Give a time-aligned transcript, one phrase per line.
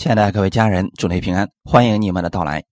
[0.00, 2.64] 亲爱的各位家人，祝您平安，欢迎你们的到来。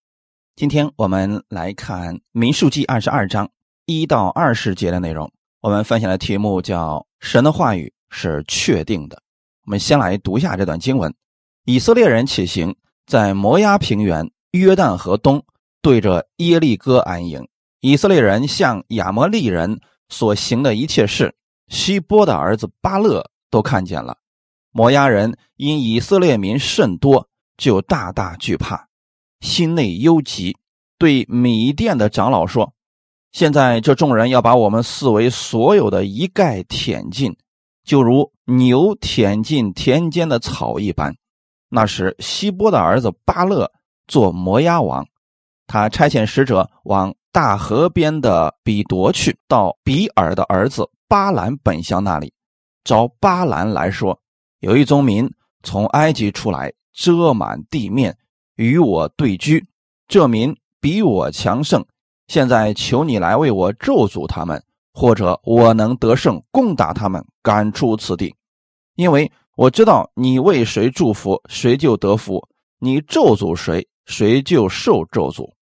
[0.57, 3.51] 今天我们来看《民数记》二十二章
[3.85, 5.31] 一到二十节的内容。
[5.61, 9.23] 我们分享的题目叫“神的话语是确定的”。
[9.67, 11.15] 我们先来读一下这段经文：
[11.67, 12.75] 以色列人起行，
[13.07, 15.45] 在摩押平原约旦河东，
[15.83, 17.47] 对着耶利哥安营。
[17.83, 21.35] 以色列人向亚摩利人所行的一切事，
[21.67, 24.17] 希波的儿子巴勒都看见了。
[24.79, 28.87] 摩押人因以色列民甚多，就大大惧怕，
[29.41, 30.57] 心内忧急，
[31.01, 32.73] 对米店的长老说
[33.33, 37.37] ：“现在这众人要把我们四围所有的一概舔尽，
[37.83, 41.13] 就如牛舔尽田间的草一般。”
[41.69, 43.69] 那时，希波的儿子巴勒
[44.07, 45.05] 做摩押王，
[45.67, 52.33] 他差遣使者往大河边的比夺去，到比尔的儿子巴兰本乡那里，
[52.85, 54.21] 找巴兰来说。
[54.61, 58.17] 有一宗民从埃及出来，遮满地面，
[58.57, 59.65] 与我对居。
[60.09, 61.85] 这民比我强盛，
[62.27, 64.61] 现在求你来为我咒诅他们，
[64.93, 68.35] 或者我能得胜，攻打他们，赶出此地。
[68.97, 72.41] 因为我知道你为谁祝福，谁就得福；
[72.81, 75.53] 你咒诅谁，谁就受咒诅。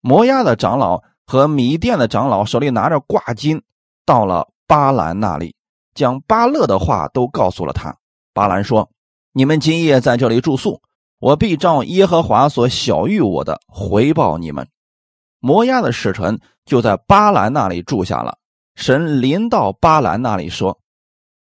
[0.00, 3.62] 摩押的长老和米店的长老手里拿着挂金，
[4.04, 5.54] 到了巴兰那里，
[5.94, 7.96] 将巴勒的话都告诉了他。
[8.38, 8.88] 巴兰说
[9.34, 10.80] ：“你们今夜在这里住宿，
[11.18, 14.68] 我必照耶和华所晓谕我的回报你们。”
[15.42, 18.38] 摩押的使臣就在巴兰那里住下了。
[18.76, 20.78] 神临到巴兰那里说：“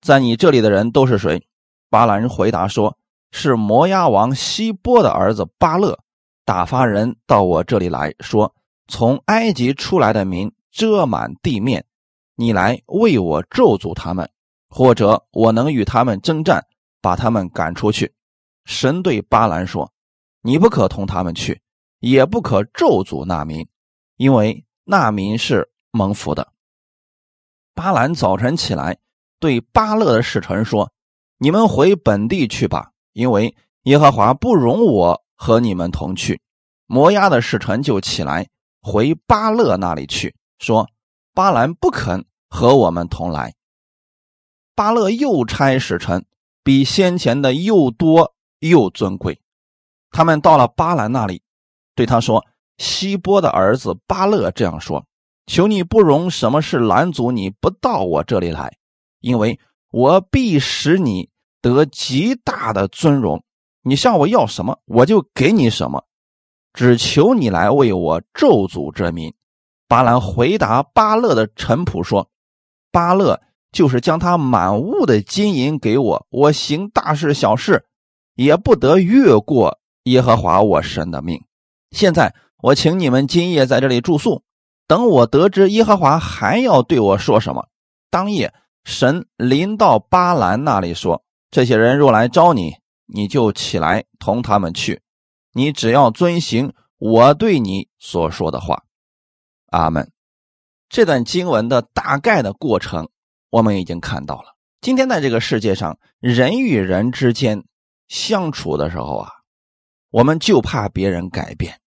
[0.05, 1.43] 在你这里的人都是谁？”
[1.89, 2.99] 巴兰回答说
[3.33, 5.99] ：“是摩押王希波的儿子巴勒，
[6.45, 8.55] 打发人到我这里来说，
[8.89, 11.83] 从埃及出来的民遮满地面，
[12.37, 14.29] 你来为我咒诅他们。”
[14.77, 16.67] 或者我能与他们征战，
[17.05, 18.11] 把他们赶出去。
[18.65, 19.93] 神对巴兰说
[20.41, 21.61] ：“你不可同他们去，
[22.01, 23.69] 也不可咒诅那民，
[24.17, 26.51] 因为那民是蒙福的。”
[27.77, 28.97] 巴兰早晨起来，
[29.39, 30.91] 对巴勒的使臣说
[31.37, 36.41] ：“你们回本地去吧，因为耶和华不容我和你们同去。”
[36.89, 38.49] 摩押的使臣就起来
[38.81, 40.89] 回巴勒那里去，说
[41.35, 43.55] ：“巴兰不肯和我们同来。”
[44.75, 46.25] 巴勒又差使臣，
[46.65, 49.39] 比先前的又多又尊贵。
[50.11, 51.43] 他们到了巴兰那里，
[51.95, 52.45] 对他说
[52.79, 55.07] ：“希波的儿子巴勒这样说：
[55.47, 58.79] 求你不容什么事拦阻你不到我这里来，
[59.21, 59.61] 因为
[59.91, 61.29] 我必使你
[61.61, 63.45] 得极大的尊荣。
[63.83, 66.05] 你向我要什么，我就给你什么。
[66.73, 69.35] 只求你来为我咒诅这民。”
[69.87, 72.31] 巴兰回答巴勒的臣仆说
[72.91, 73.43] ：“巴勒。”
[73.75, 77.85] 就是将他满屋的金银给我，我行大事小事，
[78.37, 81.45] 也不得越过耶和华我神的命。
[81.91, 84.43] 现在我请你们今夜在这里住宿，
[84.87, 87.67] 等我得知耶和华还要对我说什么。
[88.11, 88.55] 当夜，
[88.85, 95.03] 神临到巴兰那里说：“这些人若来招你，你就起来同他们去，
[95.53, 98.85] 你只要遵行我对你所说的话。”
[99.73, 100.09] 阿门。
[100.89, 103.09] 这段经文的大概的过程。
[103.55, 107.65] 我们已经看到了，今天在这个世界上，人与人之间
[108.09, 109.31] 相处的时候啊，
[110.11, 111.81] 我们就怕别人改变。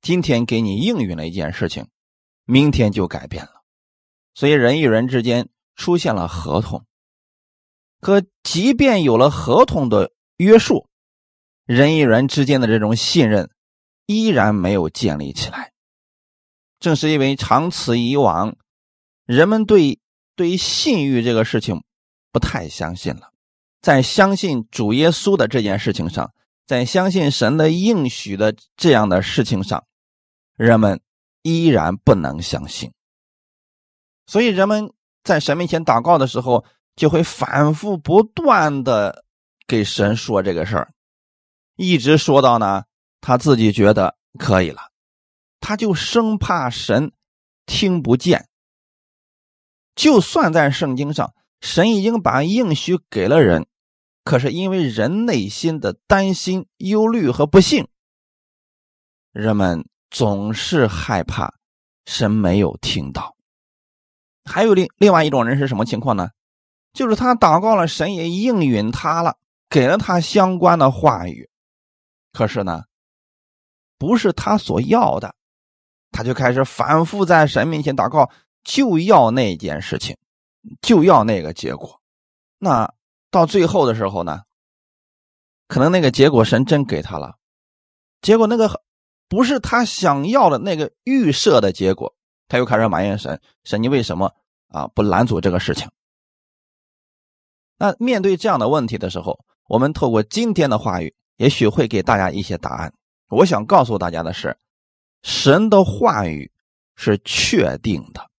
[0.00, 1.88] 今天给你应允了一件事情，
[2.44, 3.64] 明天就改变了，
[4.32, 6.86] 所以人与人之间出现了合同。
[8.00, 10.88] 可即便有了合同的约束，
[11.64, 13.50] 人与人之间的这种信任
[14.06, 15.72] 依然没有建立起来。
[16.78, 18.56] 正是因为长此以往，
[19.24, 19.98] 人们对。
[20.36, 21.82] 对于信誉这个事情，
[22.30, 23.32] 不太相信了。
[23.80, 26.32] 在相信主耶稣的这件事情上，
[26.66, 29.84] 在相信神的应许的这样的事情上，
[30.56, 31.00] 人们
[31.42, 32.92] 依然不能相信。
[34.26, 34.92] 所以，人们
[35.24, 36.64] 在神面前祷告的时候，
[36.96, 39.24] 就会反复不断的
[39.66, 40.90] 给神说这个事儿，
[41.76, 42.84] 一直说到呢，
[43.20, 44.90] 他自己觉得可以了，
[45.60, 47.12] 他就生怕神
[47.66, 48.48] 听不见。
[49.96, 53.66] 就算在圣经上，神已经把应许给了人，
[54.24, 57.88] 可是因为人内心的担心、忧虑和不幸，
[59.32, 61.54] 人们总是害怕
[62.04, 63.34] 神没有听到。
[64.44, 66.28] 还有另另外一种人是什么情况呢？
[66.92, 69.38] 就是他祷告了，神也应允他了，
[69.70, 71.48] 给了他相关的话语，
[72.32, 72.84] 可是呢，
[73.98, 75.34] 不是他所要的，
[76.10, 78.30] 他就开始反复在神面前祷告。
[78.66, 80.18] 就要那件事情，
[80.82, 82.00] 就要那个结果，
[82.58, 82.92] 那
[83.30, 84.42] 到最后的时候呢，
[85.68, 87.36] 可能那个结果神真给他了，
[88.20, 88.82] 结果那个
[89.28, 92.12] 不是他想要的那个预设的结果，
[92.48, 94.34] 他又开始埋怨神：神，你为什么
[94.68, 95.88] 啊不拦阻这个事情？
[97.78, 102.92] 那面对这样的问题的时候，我们透过今天的话语，也许会给大家一些答案。
[103.28, 104.58] 我想告诉大家的是，
[105.22, 106.50] 神的话语
[106.96, 108.30] 是确定的，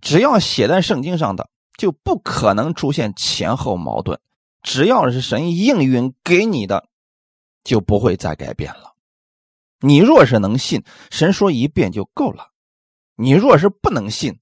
[0.00, 4.20] 只要写在圣经上的，就不可能出现前后矛盾。
[4.62, 6.88] 只要是神应允给你的，
[7.64, 8.94] 就不会再改变了。
[9.80, 12.52] 你若是能信，神说一遍就够了；
[13.14, 14.40] 你若是不能信，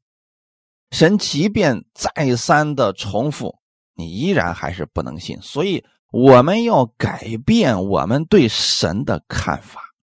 [0.90, 3.58] 神即便再三的重复。
[3.94, 9.94] 你依然还是不能信，所以我们要改变我们对神的看法。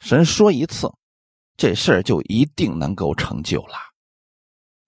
[0.00, 0.90] 神说一次，
[1.56, 3.74] 这事儿就一定能够成就了。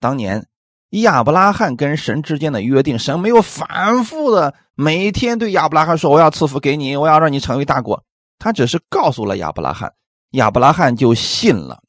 [0.03, 0.45] 当年
[0.89, 8.03] 亚伯拉罕跟神之间的约定，神没有反复的每天对亚伯拉罕说：“我要赐福给你，我要让你成为大国。”
[8.37, 9.93] 他只是告诉了亚伯拉罕，
[10.31, 11.81] 亚伯拉罕就信了。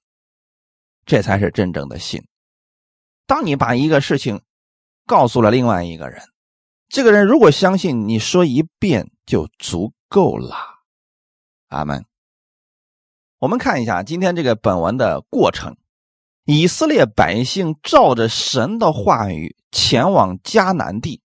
[1.05, 2.23] 这才是真正的信。
[3.27, 4.41] 当你把一个事情，
[5.07, 6.23] 告诉了另外一个人，
[6.89, 10.55] 这个人如果相信你说一遍就足够了。
[11.67, 12.05] 阿门。
[13.41, 15.77] 我们看一下今天这个本文的过程：
[16.45, 21.23] 以色列百姓照着神的话语前往迦南地，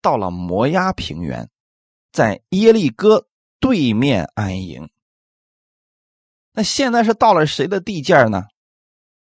[0.00, 1.50] 到了摩押平原，
[2.12, 3.26] 在耶利哥
[3.58, 4.88] 对面安营。
[6.52, 8.44] 那现在是到了谁的地界呢？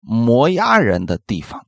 [0.00, 1.66] 摩押人的地方。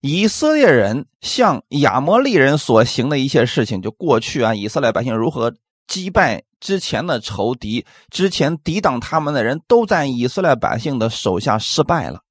[0.00, 5.54] 以色列人向亚摩利人所行的一些事情，就过去啊，以色列百姓如何
[5.88, 12.22] 击败之前的仇敌，之前抵挡他们的人都在以色列百姓的手下失败了。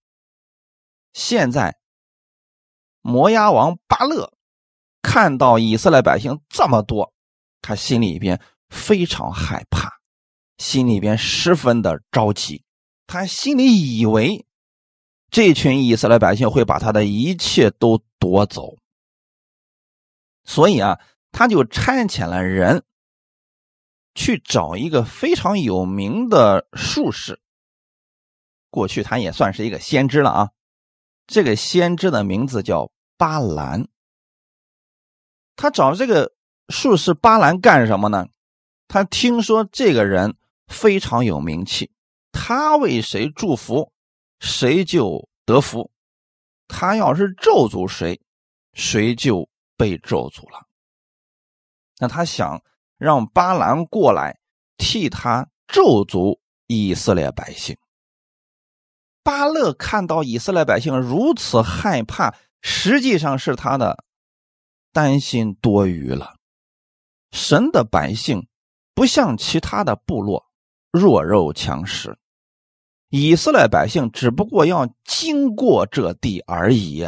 [1.11, 1.77] 现在，
[3.01, 4.31] 摩押王巴勒
[5.01, 7.13] 看到以色列百姓这么多，
[7.61, 8.39] 他心里边
[8.69, 9.91] 非常害怕，
[10.57, 12.63] 心里边十分的着急，
[13.05, 14.45] 他心里以为。
[15.29, 18.77] 这群以色列百姓会把他的一切都夺走，
[20.45, 20.97] 所以啊，
[21.33, 22.81] 他就差遣了人
[24.17, 27.39] 去找一个非常有名的术士。
[28.71, 30.49] 过去他也算是一个先知了啊。
[31.27, 33.87] 这个先知的名字叫巴兰。
[35.55, 36.33] 他找这个
[36.69, 38.27] 术士巴兰干什么呢？
[38.87, 40.35] 他听说这个人
[40.67, 41.91] 非常有名气，
[42.31, 43.93] 他为谁祝福？
[44.39, 45.91] 谁就得福，
[46.67, 48.19] 他要是咒诅谁，
[48.73, 50.65] 谁就被咒诅了。
[51.99, 52.63] 那他想
[52.97, 54.39] 让巴兰过来
[54.77, 57.77] 替他咒诅以色列百姓。
[59.23, 64.03] 巴勒看到以色列百姓如此害怕，实际上是他的
[64.93, 66.35] 担心多余了。
[67.31, 68.47] 神的百姓
[68.95, 70.45] 不像其他的部落
[70.91, 72.17] 弱肉强食。
[73.09, 77.07] 以色列百姓只不过要经过这地而已，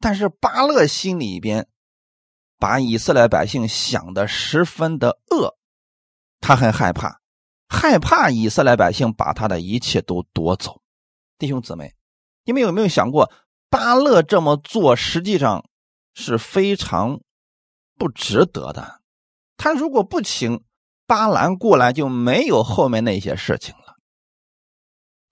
[0.00, 1.68] 但是巴勒心里边
[2.62, 5.56] 把以色列百姓想的十分的恶，
[6.38, 7.20] 他很害怕，
[7.68, 10.80] 害怕以色列百姓把他的一切都夺走。
[11.38, 11.92] 弟兄姊妹，
[12.44, 13.32] 你们有没有想过，
[13.68, 15.68] 巴勒这么做实际上
[16.14, 17.18] 是非常
[17.98, 19.00] 不值得的？
[19.56, 20.62] 他如果不请
[21.08, 23.96] 巴兰过来，就没有后面那些事情了。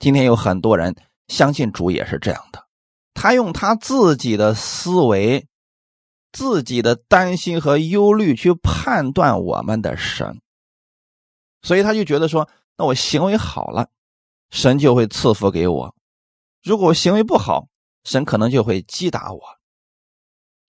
[0.00, 0.96] 今天有很多人
[1.28, 2.66] 相信主也是这样的，
[3.14, 5.46] 他用他自己的思维、
[6.32, 10.40] 自己的担心和忧虑去判断我们的神，
[11.62, 13.88] 所以他就觉得说：那我行为好了，
[14.50, 15.94] 神就会赐福给我；
[16.62, 17.68] 如果我行为不好，
[18.04, 19.40] 神可能就会击打我。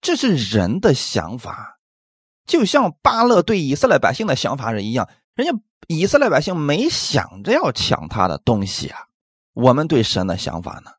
[0.01, 1.79] 这是人的想法，
[2.45, 5.53] 就像巴勒对以色列百姓的想法是一样，人家
[5.87, 8.99] 以色列百姓没想着要抢他的东西啊。
[9.53, 10.91] 我们对神的想法呢？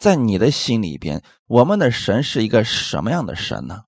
[0.00, 3.84] 在你的心里边，我们的神是一个什么样的神呢？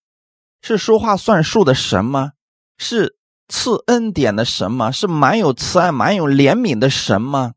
[0.61, 2.33] 是说话算数的神吗？
[2.77, 3.17] 是
[3.49, 4.91] 赐恩典的神吗？
[4.91, 7.55] 是满有慈爱、满有怜悯的神吗？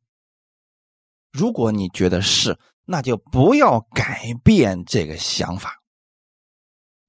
[1.33, 5.81] 如果你觉得是，那就不要改变这个想法。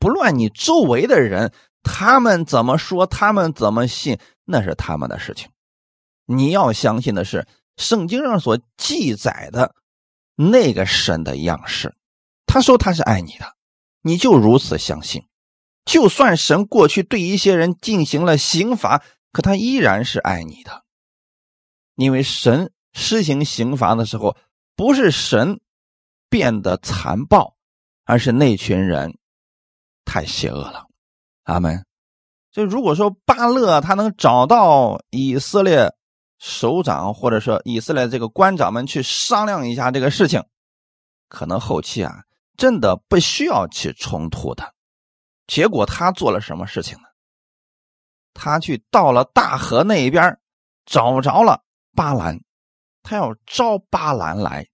[0.00, 1.52] 不论你周围的人
[1.84, 5.48] 他们怎么说，他们怎么信，那是他们的事情。
[6.26, 7.46] 你要相信的是。
[7.78, 9.74] 圣经上所记载的
[10.36, 11.96] 那个神的样式，
[12.46, 13.56] 他说他是爱你的，
[14.02, 15.26] 你就如此相信。
[15.84, 19.02] 就算神过去对一些人进行了刑罚，
[19.32, 20.84] 可他依然是爱你的，
[21.94, 24.36] 因为神施行刑罚的时候，
[24.74, 25.60] 不是神
[26.28, 27.56] 变得残暴，
[28.04, 29.16] 而是那群人
[30.04, 30.86] 太邪恶了。
[31.44, 31.84] 阿门。
[32.52, 35.92] 所以如果说巴勒他能找到以色列
[36.38, 40.42] 首长或者说以色列这个官长们去商量一下这个事情，
[41.28, 42.22] 可能后期啊
[42.56, 44.74] 真的不需要去冲突的。
[45.46, 47.04] 结果他做了什么事情呢？
[48.34, 50.38] 他去到了大河那边，
[50.84, 51.62] 找着了
[51.94, 52.40] 巴兰，
[53.02, 54.66] 他要招巴兰来。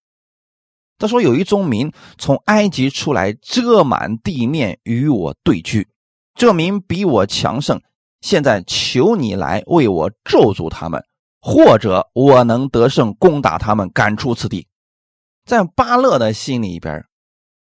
[0.99, 5.89] 他说：“有一宗民从埃及出来，遮满地面与我对居，
[6.35, 7.81] 这民比我强盛。
[8.21, 11.05] 现在求你来为我咒诅他们，
[11.43, 14.67] 或者我能得胜攻打他们，赶出此地。”
[15.45, 17.05] 在巴勒的心里边，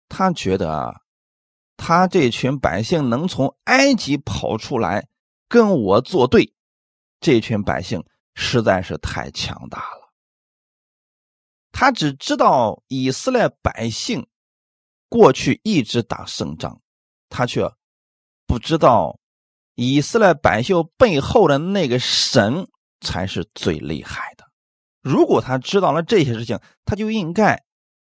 [0.10, 1.01] 他觉得啊
[1.78, 5.08] 他这群百姓能从埃及跑出来。
[5.48, 6.54] 跟我作对，
[7.20, 10.13] 这群百姓实在是太强大了。
[11.74, 14.25] 他只知道以色列百姓
[15.10, 16.80] 过去一直打胜仗，
[17.28, 17.70] 他却
[18.48, 19.20] 不知道
[19.75, 22.70] 以色列百姓背后的那个神
[23.01, 24.46] 才是最厉害的。
[25.01, 27.62] 如果他知道了这些事情，他就应该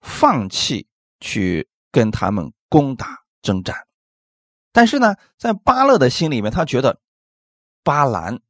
[0.01, 0.87] 放弃
[1.19, 3.87] 去跟他们攻打征战。
[4.73, 7.01] 但是呢，在巴勒的心里面，他觉得。
[7.87, 8.41] 巴兰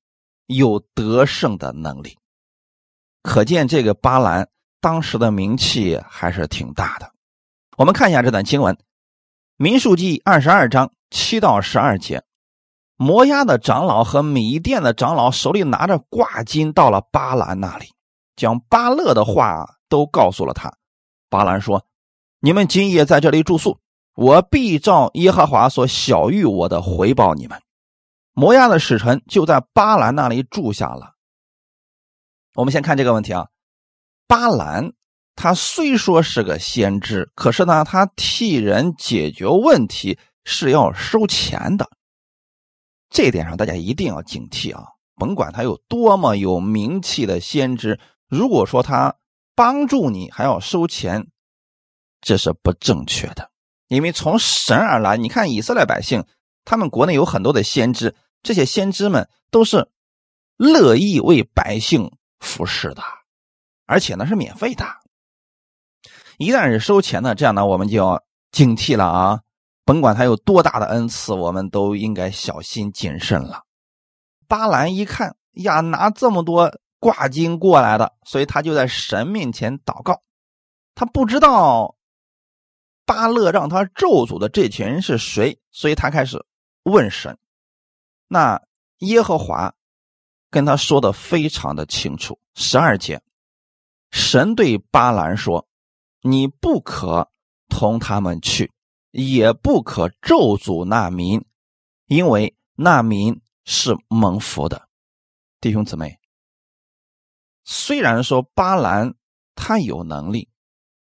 [0.47, 2.17] 有得胜的能力，
[3.21, 4.49] 可见这个巴兰
[4.81, 7.13] 当时的名气还是挺大的。
[7.77, 8.73] 我们看一下这段经文，
[9.57, 12.23] 《民数记》二十二章七到十二节：
[13.05, 17.93] 摩押的长老和米甸的长老手里拿着挂金，到了巴兰那里，
[18.35, 20.73] 将巴勒的话都告诉了他。
[21.29, 21.85] 巴兰说
[22.41, 23.79] ：“你们今夜在这里住宿，
[24.15, 27.61] 我必照耶和华所晓谕我的回报你们。”
[28.33, 31.13] 摩押的使臣就在巴兰那里住下了。
[32.55, 33.49] 我们先看这个问题啊，
[34.27, 34.95] 巴兰
[35.37, 41.87] 他虽说是个先知，可是呢，他替人解决问题是要收钱的。
[43.15, 44.85] 这一点上大家一定要警惕啊！
[45.15, 49.15] 甭管他有多么有名气的先知，如果说他
[49.55, 51.29] 帮助你还要收钱，
[52.21, 53.53] 这是不正确的。
[53.87, 56.25] 因为从神而来，你看以色列百姓，
[56.65, 58.17] 他们国内有很多的先知。
[58.43, 59.89] 这些先知们都是
[60.57, 63.03] 乐意为百姓服侍的，
[63.87, 64.85] 而且呢是免费的。
[66.39, 69.41] 一旦是收钱的，这样呢我们就要警惕了啊！
[69.85, 73.63] 甭管他有多大的恩赐，我们都应该小心谨慎了。
[74.49, 80.23] 巴兰一看呀，拿这么多挂金过来的，所以他就在神面前祷告。
[80.95, 81.97] 他不知道
[83.05, 86.45] 巴勒让他咒诅的这群人是谁，所以他开始
[86.85, 87.37] 问神。
[88.29, 88.63] 那
[88.99, 89.75] 耶和华
[90.51, 93.21] 跟他说的非常的清楚，十二节，
[94.11, 95.67] 神对巴兰说
[96.23, 97.31] ：“你不可
[97.69, 98.73] 同他们去，
[99.15, 101.45] 也不可咒诅那民，
[102.07, 104.89] 因为那民是蒙福的。”
[105.63, 106.19] 弟兄姊妹，
[107.65, 109.15] 虽然说巴兰
[109.55, 110.51] 他有能力，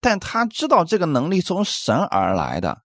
[0.00, 2.82] 但他知道这个能力从神而来的，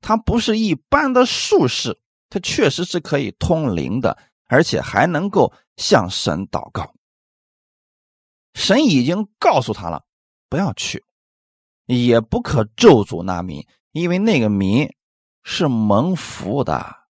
[0.00, 2.00] 他不是一般的术士。
[2.30, 6.94] 他确实是可以通灵的，而且还能够向神祷告。
[8.54, 10.04] 神已经告诉他了，
[10.48, 11.04] 不要去，
[11.86, 14.92] 也不可咒诅那民，因为那个民
[15.44, 17.04] 是蒙福的。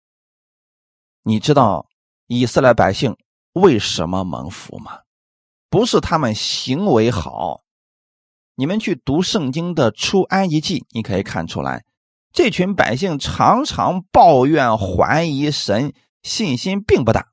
[1.23, 1.87] 你知道
[2.27, 3.17] 以色列百姓
[3.53, 4.99] 为什么蒙福吗？
[5.71, 7.63] 不是他们行为好。
[8.57, 11.85] 你们去读圣经的出埃及记，你可以看出来。
[12.33, 17.29] 这群百姓常常抱怨、怀疑神，信心并不大。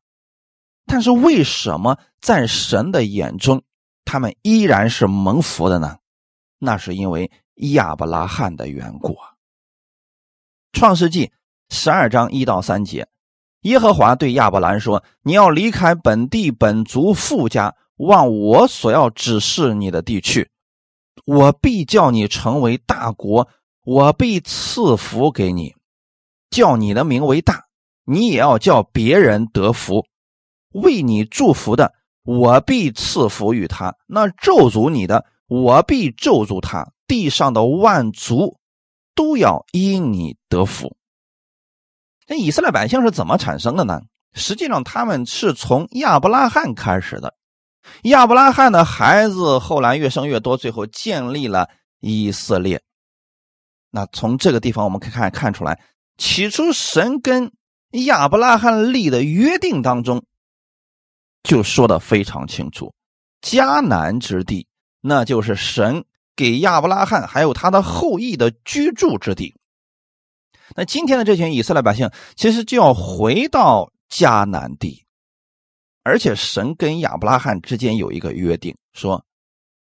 [0.85, 3.63] 但是为什么在神的眼中，
[4.05, 5.97] 他们依然是蒙福的呢？
[6.59, 7.31] 那是因为
[7.73, 9.38] 亚伯拉罕的缘故啊。
[10.71, 11.31] 创世纪
[11.69, 13.07] 十二章一到三节，
[13.61, 20.49] 耶和华对亚伯兰说：“你要离开本地本族富家，往我所要指示你的地去，
[21.25, 23.47] 我必叫你成为大国。”
[23.85, 25.73] 我必赐福给你，
[26.51, 27.63] 叫你的名为大，
[28.05, 30.05] 你也要叫别人得福。
[30.73, 31.91] 为你祝福的，
[32.23, 36.87] 我必赐福于他；那咒诅你的，我必咒诅他。
[37.07, 38.58] 地上的万族
[39.15, 40.95] 都要因你得福。
[42.27, 44.01] 那以色列百姓是怎么产生的呢？
[44.33, 47.35] 实际上，他们是从亚伯拉罕开始的。
[48.03, 52.81] 亚伯拉罕的孩子后来越生越多，最后建立了以色列。
[53.89, 55.81] 那从这个地方我们可以看看出来，
[56.17, 57.51] 起初神跟
[57.91, 60.23] 亚伯拉罕立的约定当中，
[61.41, 62.93] 就说的非常清楚，
[63.41, 64.67] 迦南之地，
[65.01, 66.05] 那就是神
[66.39, 69.53] 给亚伯拉罕还有他的后裔的居住之地。
[70.73, 75.05] 那今天的这群以色列百姓，其实就要回到迦南地。
[76.01, 79.25] 而且神跟亚伯拉罕之间有一个约定，说：“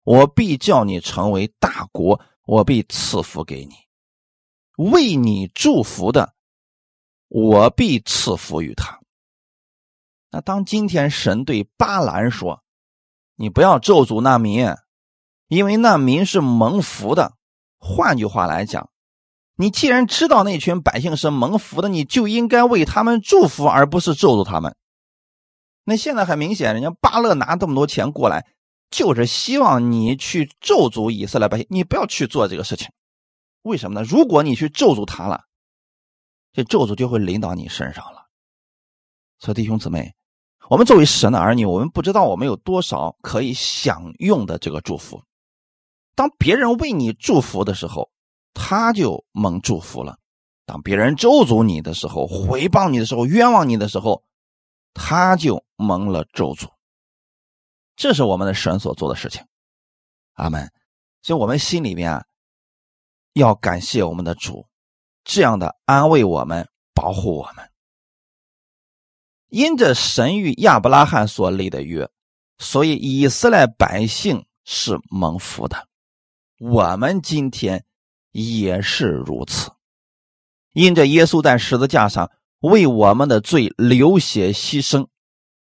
[0.05, 3.75] 我必叫你成为大国，我必赐福给你，
[4.77, 6.35] 为你祝福的，
[7.27, 9.01] 我必赐福于他。”
[10.31, 12.63] 那当今天神对巴兰说
[13.35, 14.65] ：“你不要咒诅那民，
[15.49, 17.35] 因为那民是蒙福的。”
[17.79, 18.89] 换句话来讲，
[19.57, 24.75] 你既然知道那群百姓是蒙福的，你就应该为他们祝福，而不是咒诅他们。
[25.85, 28.47] 那现在很明显，人家巴勒拿这么多钱过来，
[28.89, 31.67] 就是希望你去咒诅以色列百姓。
[31.69, 32.89] 你不要去做这个事情，
[33.63, 34.07] 为什么呢？
[34.09, 35.43] 如果你去咒诅他了，
[36.55, 38.25] 这咒诅就会临到你身上了。
[39.41, 40.15] 所以弟兄姊妹，
[40.71, 45.23] 我们作为神的儿女，我们不知道我们有多少可以享用的这个祝福。
[46.15, 48.11] 当别人为你祝福的时候，
[48.55, 50.15] 他就蒙祝福了；
[50.65, 54.23] 当别人咒诅你的时候、回报你的时候、冤枉你的时候，
[54.95, 55.65] 他就。
[55.77, 56.69] 蒙了咒诅，
[57.97, 59.45] 这是我们的神所做的事情，
[60.35, 60.71] 阿门。
[61.21, 62.25] 所以，我们心里面，
[63.33, 64.69] 要感谢我们的主，
[65.25, 67.69] 这样的安慰我们、保护我们。
[69.49, 72.09] 因着神与亚伯拉罕所立的约，
[72.59, 75.89] 所以以色列百姓是蒙福的。
[76.67, 77.85] 我们今天
[78.33, 79.71] 也是如此。
[80.73, 85.09] 因着耶稣在十字架上为我们的罪流血牺牲。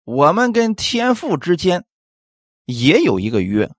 [0.03, 1.85] 我们跟天父之间
[2.65, 3.71] 也有一个约，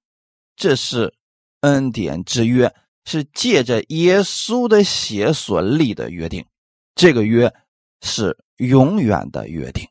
[0.57, 1.13] 这是
[1.61, 6.47] 恩典之约，是借着耶稣的血所立的约定。
[6.95, 7.55] 这个约
[8.01, 9.87] 是永远的约定。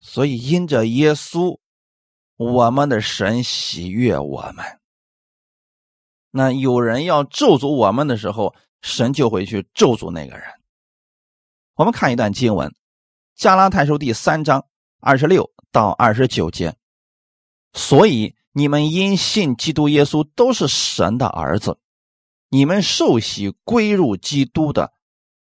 [0.00, 1.58] 所以，因着耶稣，
[2.36, 4.79] 我们的神喜悦我们。
[6.30, 10.44] 那有人要咒诅我们的时候，神就会去咒诅那个人。
[11.74, 12.68] 我们看一段经文，
[13.36, 14.64] 《加拉太书》第三章。
[15.02, 16.76] 二十六到二十九节，
[17.72, 21.78] 所以你们因信基督耶稣都是神的儿子，
[22.50, 24.92] 你们受洗归入基督的，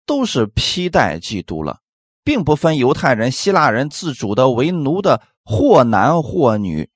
[0.06, 1.80] 都是披戴基督了，
[2.26, 6.90] 并不分犹太人、希腊人，自主的为奴的，或男或女，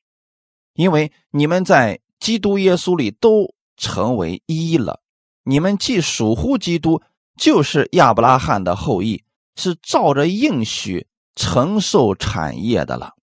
[0.74, 5.02] 因为你们在基督耶稣里都成为一了。
[5.44, 7.02] 你们既属乎基督，
[7.36, 9.24] 就是亚伯拉罕的后裔，
[9.56, 11.08] 是照着应许。
[11.34, 13.14] 承受产业的了，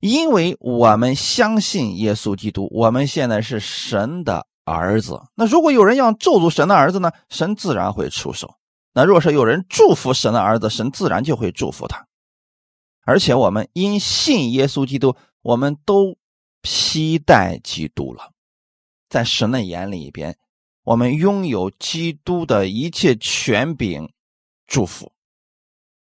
[0.00, 5.20] 因为我们相信耶稣基督，我们现在是神的儿子。
[5.34, 7.12] 那如果有人要咒诅神的儿子呢？
[7.28, 8.54] 神自然会出手。
[8.94, 12.06] 那若是有人祝福神的儿子，神自然就会祝福他。
[13.04, 16.16] 而且我们因信耶稣基督，我们都
[16.62, 18.32] 披戴基督了。
[19.08, 20.36] 在神的眼里边，
[20.84, 24.12] 我们拥有基督的一切权柄、
[24.66, 25.12] 祝福。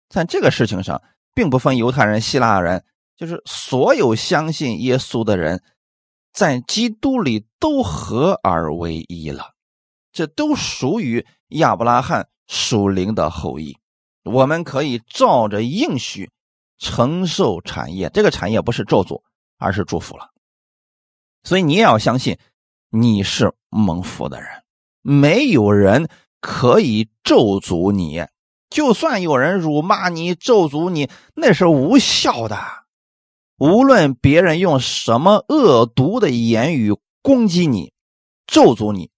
[0.08, 1.02] 在这个事情上，
[1.34, 2.84] 并不分犹太人、希腊人，
[3.16, 5.62] 就是所有相信耶稣的人，
[6.32, 9.54] 在基督里都合而为一了。
[10.12, 13.76] 这都属于亚伯拉罕属灵的后裔。
[14.24, 16.30] 我们可以照着应许
[16.78, 19.22] 承受产业，这个产业不是咒诅，
[19.58, 20.30] 而是祝福了。
[21.44, 22.38] 所以你也要相信，
[22.90, 24.48] 你是蒙福的人，
[25.02, 26.08] 没有人
[26.40, 28.24] 可以咒诅你。
[28.70, 32.58] 就算有人辱骂你、咒诅你，那是无效的。
[33.58, 37.92] 无论别人用什么恶毒的言语攻击你、
[38.46, 39.10] 咒诅你，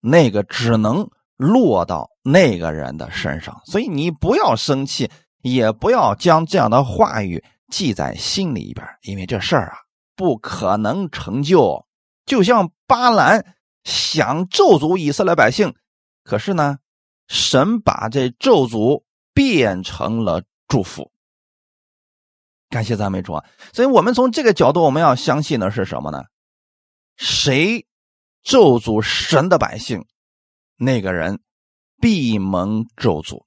[0.00, 3.60] 那个只能落到那个人的身上。
[3.64, 5.10] 所以你不要生气，
[5.42, 9.78] 也不要将这样的话语记在心里边，因为这事儿啊
[10.16, 11.86] 不可能成就。
[12.28, 15.74] 就像巴兰想咒诅以色列百姓，
[16.22, 16.78] 可是呢？
[17.26, 19.02] 神把这咒诅
[19.34, 21.12] 变成了祝福，
[22.70, 23.44] 感谢赞美主啊！
[23.74, 26.24] 所以，我们从这个角度，我们要相信的是什么呢？
[27.18, 27.86] 谁
[28.42, 30.06] 咒诅神的百姓，
[30.78, 31.42] 那个人
[32.00, 33.44] 必蒙咒诅。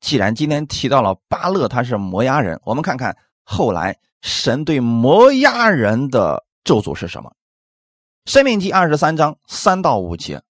[0.00, 7.32] 既然今天提到了巴勒他是摩押人，我们看看后来神对摩押人的咒诅是什么？
[8.32, 10.40] 生命记二十三章三到五节。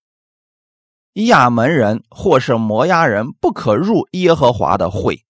[1.14, 5.24] 亚门人或是摩押人不可入耶和华的会，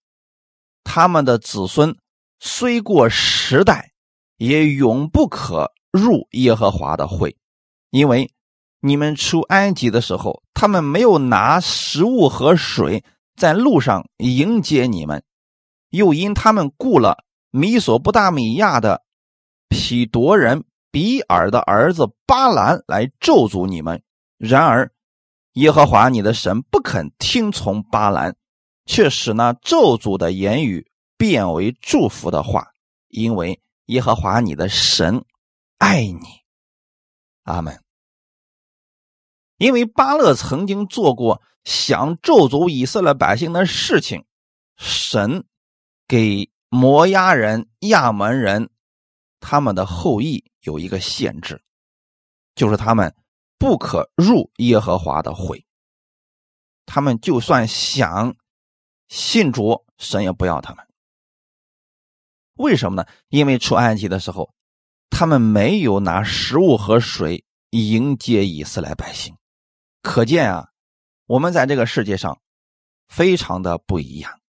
[0.83, 1.95] 他们的子孙
[2.41, 3.93] 虽过十代，
[4.35, 7.37] 也永不可入耶和华的会，
[7.89, 8.29] 因为
[8.81, 13.05] 你们出埃及的时候，他们没有拿食物和水
[13.37, 15.23] 在路上迎接你们，
[15.91, 19.03] 又因他们雇了米索不达米亚的
[19.69, 24.03] 匹夺人比尔的儿子巴兰来咒诅你们，
[24.37, 24.91] 然而。
[25.55, 28.37] 耶和华你的神不肯听从巴兰，
[28.85, 32.69] 却使那咒诅的言语变为祝福的话，
[33.09, 35.25] 因为耶和华你的神
[35.77, 36.21] 爱你。
[37.43, 37.83] 阿门。
[39.57, 44.23] 因为巴勒曾经做过想咒诅以色列百姓的事情，
[44.77, 45.43] 神
[46.07, 48.69] 给摩押人、亚门人
[49.41, 51.61] 他们的后裔有一个限制，
[52.55, 53.13] 就是他们
[53.57, 55.65] 不可入耶和华的会。
[56.85, 58.35] 他们就算想
[59.09, 60.87] 信主，神也不要他们。
[62.55, 63.07] 为什么呢？
[63.29, 64.53] 因为出埃及的时候，
[65.09, 69.35] 他们没有拿食物和水迎接以色列百姓。
[70.01, 70.69] 可见啊，
[71.25, 72.39] 我们在这个世界上
[73.07, 74.39] 非常的不一样。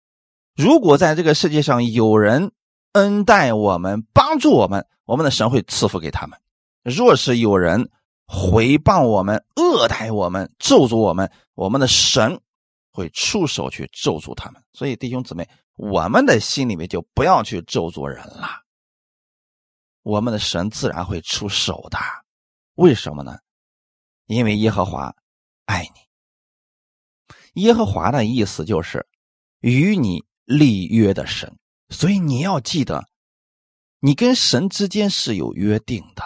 [0.55, 2.53] 如果在这个世界上有人
[2.93, 6.39] 恩待我们、帮助我们，我们的神会赐福给他们；
[6.83, 7.91] 若是有人
[8.27, 12.41] 回谤我们、恶待我们、咒诅我们，我们的神
[12.93, 14.63] 会出手去咒诅他们。
[14.73, 18.49] 所以，弟兄姊妹，我们的心里面就不要去咒诅人了，
[20.03, 21.99] 我们的神自然会出手的。
[22.75, 23.39] 为什么呢？
[24.27, 25.15] 因为耶和华。
[25.65, 29.07] 爱你，耶和华的意思就是
[29.61, 31.57] 与你立约的神，
[31.93, 33.07] 所以你要记得，
[34.01, 36.25] 你跟神之间是有约定的。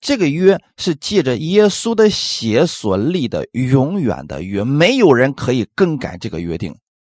[0.00, 6.78] 这个约是借着耶稣的血所立的永远的约，没有人可以更改这个约定，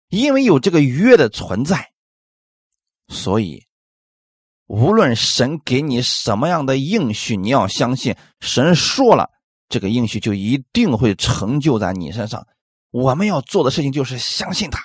[0.10, 1.92] 因为有这个约的存在，
[3.08, 3.66] 所以
[4.68, 9.32] 无论神给你什么样的应许，你要相信神说了。
[9.70, 12.48] 这个应许就一定会成就在你身上。
[12.92, 14.80] 我们要做的事情就是相信他，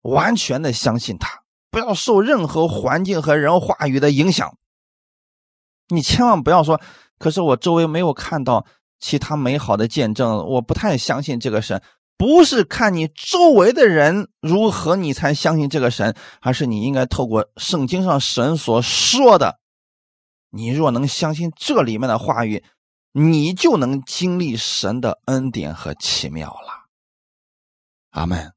[0.00, 1.28] 完全的相信他，
[1.70, 4.56] 不要受任何环境和人话语的影响。
[5.88, 6.80] 你千万不要说，
[7.18, 8.66] 可是我周围没有看到
[8.98, 11.82] 其他美好的见证，我不太相信这个神。
[12.16, 19.60] 不是看你周围的人如何，你才相信这个神，而是你应该透过圣经上神所说的。
[20.50, 22.64] 你若能相信这里面的话语。
[23.12, 26.86] 你就能经历神的恩典和奇妙了，
[28.10, 28.52] 阿门。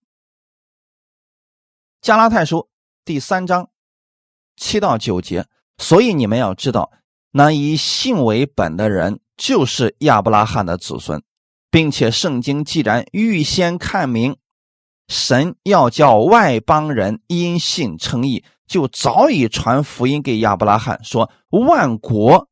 [2.01, 2.69] 加拉太书
[3.03, 3.69] 第三章
[4.55, 5.45] 七到九节，
[5.77, 6.91] 所以你们要知道，
[7.31, 11.21] 那以信为本的人就是亚伯拉罕的子孙，
[11.69, 14.35] 并且圣经既然预先看明，
[15.07, 22.47] 神要叫外邦人因信称义，就早已传福音给亚伯拉罕，说万国。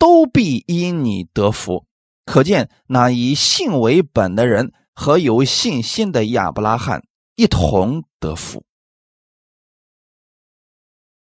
[0.00, 1.84] 都必因你得福，
[2.24, 7.02] 可见那以信为本的人和有信心的亚伯拉罕
[7.34, 8.62] 一同得福。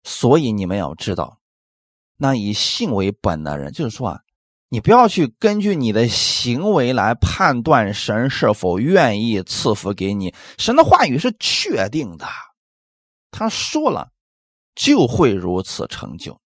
[0.05, 1.39] 所以你们要知道，
[2.19, 4.21] 那以信为本的人，就是说啊，
[4.69, 10.35] 你不要去根据你的行为来判断神是否愿意赐福给你。
[10.59, 12.27] 神的话语是确定的，
[13.31, 14.11] 他说了
[14.75, 16.39] 就会如此成就。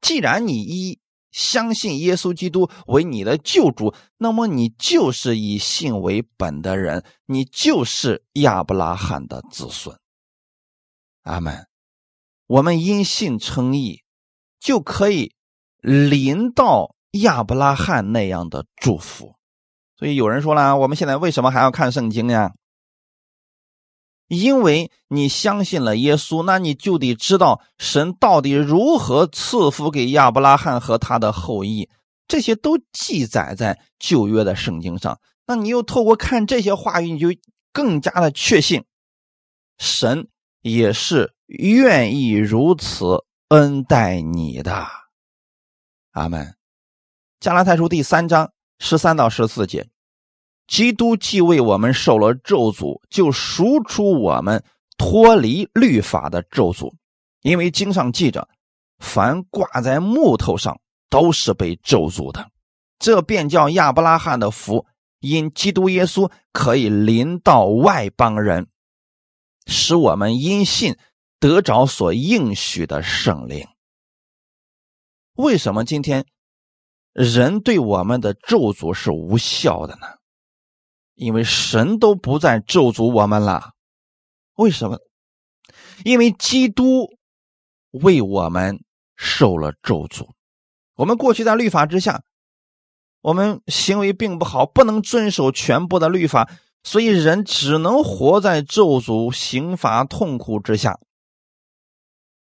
[0.00, 0.98] 既然你一
[1.30, 9.96] 相信耶稣基督为你的救主，那么你就是以信为本的人，你就是亚伯拉罕的子孙。
[11.22, 11.67] 阿门。
[12.48, 14.02] 我们因信称义，
[14.58, 15.34] 就可以
[15.80, 19.34] 临到亚伯拉罕那样的祝福。
[19.96, 22.52] 所以有人说了，我们现在为什么还要看圣经呀？
[24.28, 31.88] 因为你相信了耶稣，那你就得知道神到底如何赐福给亚伯拉罕和他的后裔，
[32.26, 35.20] 这些都记载在旧约的圣经上。
[35.46, 37.28] 那你又透过看这些话语，你就
[37.72, 38.84] 更加的确信，
[39.78, 40.28] 神
[40.60, 44.86] 也是愿意如此恩待你的。
[46.10, 46.54] 阿门。
[47.40, 49.88] 加拉太书第三章十三到十四节。
[50.66, 54.62] 基督既为我们受了咒诅，就赎出我们
[54.98, 56.92] 脱离律法的咒诅。
[57.40, 58.46] 因为经上记着，
[58.98, 62.50] 凡挂在木头上都是被咒诅的。
[62.98, 64.84] 这便叫亚伯拉罕的福，
[65.20, 68.66] 因基督耶稣可以临到外邦人，
[69.66, 70.98] 使我们因信
[71.40, 73.66] 得着所应许的圣灵。
[75.34, 76.26] 为什么今天
[77.12, 80.06] 人对我们的咒诅是无效的呢？
[81.14, 83.72] 因为神都不再咒诅我们了，
[84.54, 84.98] 为什么？
[86.04, 87.08] 因为基督
[87.90, 88.84] 为我们
[89.16, 90.28] 受了咒诅。
[90.94, 92.22] 我们过去在律法之下，
[93.20, 96.50] 我们行为并不好，不能遵守全部的律法，
[96.82, 100.98] 所以人只能活在咒诅、刑罚、痛苦之下。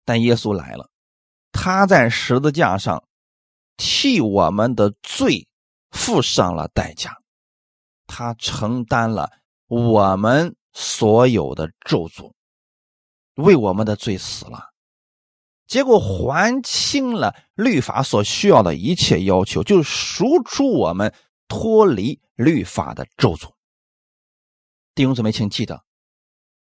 [0.06, 0.88] 但耶稣来了，
[1.52, 3.04] 他在十字架上
[3.76, 5.46] 替我们的罪
[5.90, 7.18] 付上了代价。
[8.06, 9.30] 他承担了
[9.66, 12.32] 我们所有的咒诅，
[13.34, 14.70] 为我们的罪死了，
[15.66, 21.12] 结果还清了律法所需要的一切要求，就赎出我们
[21.48, 23.50] 脱离律法的咒诅。
[24.94, 25.82] 弟兄姊妹，请记得，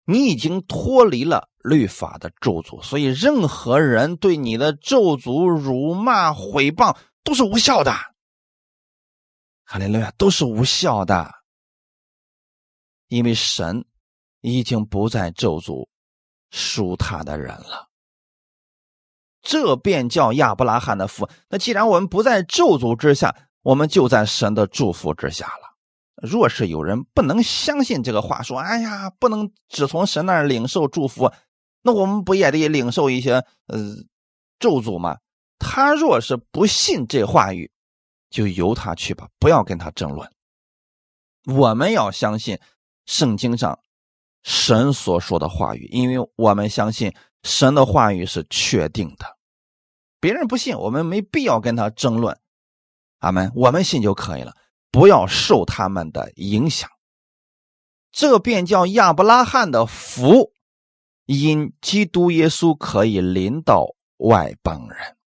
[0.05, 7.91] 你已经脱离了律法的咒诅，所以任何人对你的咒诅、辱骂、毁谤都是无效的。
[9.63, 11.31] 哈利路亚，都是无效的，
[13.07, 13.83] 因为神
[14.41, 15.87] 已经不再咒诅
[16.51, 17.89] 属他的人了。
[19.41, 21.27] 这便叫亚伯拉罕的福。
[21.49, 25.75] 那既然我们不在咒诅之下，我们就在神的祝福之下了。
[26.15, 31.31] 若是有人不能相信这个话，说：“哎呀，不能只从神那儿领受祝福，
[31.85, 33.35] 那我们不也得领受一些
[33.67, 33.79] 呃
[34.59, 35.19] 咒诅吗？”
[35.57, 37.71] 他若是不信这话语。
[38.31, 40.29] 就由他去吧，不要跟他争论。
[41.45, 42.59] 我们要相信
[43.05, 43.79] 圣经上
[44.43, 49.37] 神所说的话语，因为我们相信神的话语是确定的。
[50.19, 52.37] 别人不信，我们没必要跟他争论。
[53.19, 54.53] 阿门，我们信就可以了，
[54.91, 56.89] 不要受他们的影响。
[58.11, 60.51] 这便叫亚伯拉罕的福，
[61.25, 65.17] 因基督耶稣可以临到外邦人。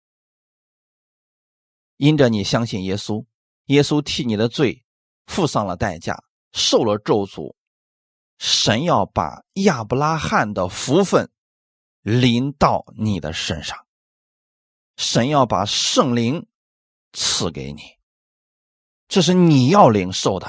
[1.96, 3.24] 因着你相信耶稣，
[3.66, 4.84] 耶稣替你的罪
[5.26, 7.54] 付上了代价，受了咒诅，
[8.38, 11.28] 神要把亚伯拉罕的福分
[12.02, 13.76] 临到你的身上，
[14.96, 16.46] 神要把圣灵
[17.12, 17.82] 赐给你，
[19.08, 20.46] 这是你要领受的。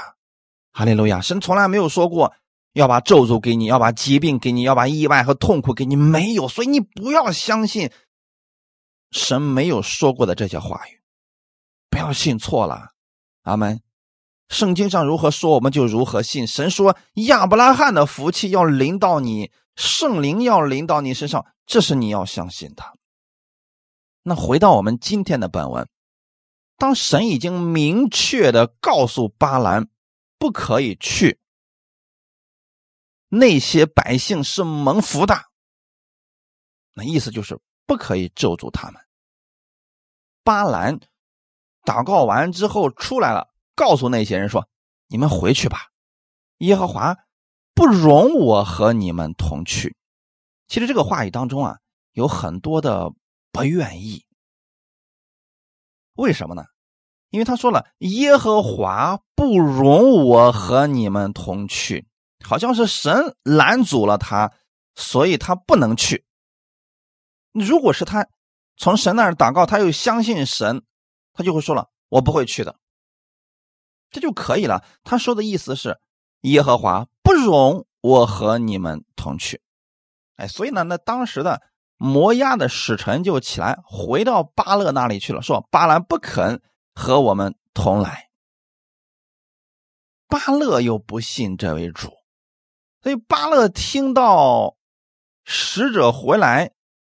[0.72, 1.20] 哈利路亚！
[1.20, 2.34] 神从来没有说过
[2.74, 6.48] 要把咒诅给你，要把疾病给你，要把意外和痛苦给你，没有。
[6.48, 7.92] 所以你不要相信
[9.12, 11.02] 神没有说过的这些话语。
[11.90, 12.92] 不要信错了，
[13.44, 13.82] 阿门。
[14.50, 16.48] 圣经上如何说，我们就如何信。
[16.48, 22.84] 神说亚伯拉罕的福气要临到你，圣灵要临到你身上，这是你要相信的。
[24.24, 25.88] 那回到我们今天的本文，
[26.78, 29.88] 当神已经明确的告诉巴兰
[30.38, 31.40] 不可以去，
[33.30, 35.36] 那些百姓是蒙福的，
[36.94, 39.02] 那意思就是不可以咒诅他们。
[40.44, 41.00] 巴兰。
[41.86, 44.68] 祷告完之后出来了，告诉那些人说
[45.08, 45.88] ：“你们回去吧，
[46.58, 47.18] 耶和华
[47.74, 49.96] 不容我和你们同去。”
[50.68, 51.80] 其实这个话语当中啊，
[52.12, 53.12] 有很多的
[53.52, 54.24] 不愿意。
[56.14, 56.66] 为什么呢？
[57.30, 62.08] 因为他说了：“耶和华不容我和你们同去。”
[62.44, 64.52] 好像是神拦阻了他，
[64.96, 66.26] 所以他不能去。
[67.52, 68.28] 如果是他
[68.78, 70.84] 从神那儿祷告，他又相信神。
[71.32, 72.76] 他就会说了：“我不会去的。”
[74.12, 74.84] 这就可以了。
[75.06, 75.98] 他说的意思是
[76.42, 79.62] ：“耶和华不容我和你们同去。”
[80.36, 81.62] 哎，所以呢，那当时的
[81.96, 86.62] 摩押的使臣就起来回到巴勒那里去了，说：“巴兰不肯
[86.94, 88.30] 和我们同来。”
[90.28, 92.12] 巴勒又不信这位主，
[93.02, 94.78] 所以巴勒听到
[95.44, 96.72] 使者回来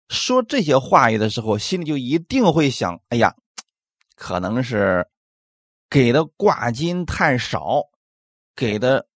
[0.08, 3.34] 说这些话语的时候，心里就一定会想：“哎呀。”
[4.16, 5.06] 可能是
[5.90, 7.82] 给的挂金太少，
[8.54, 9.06] 给的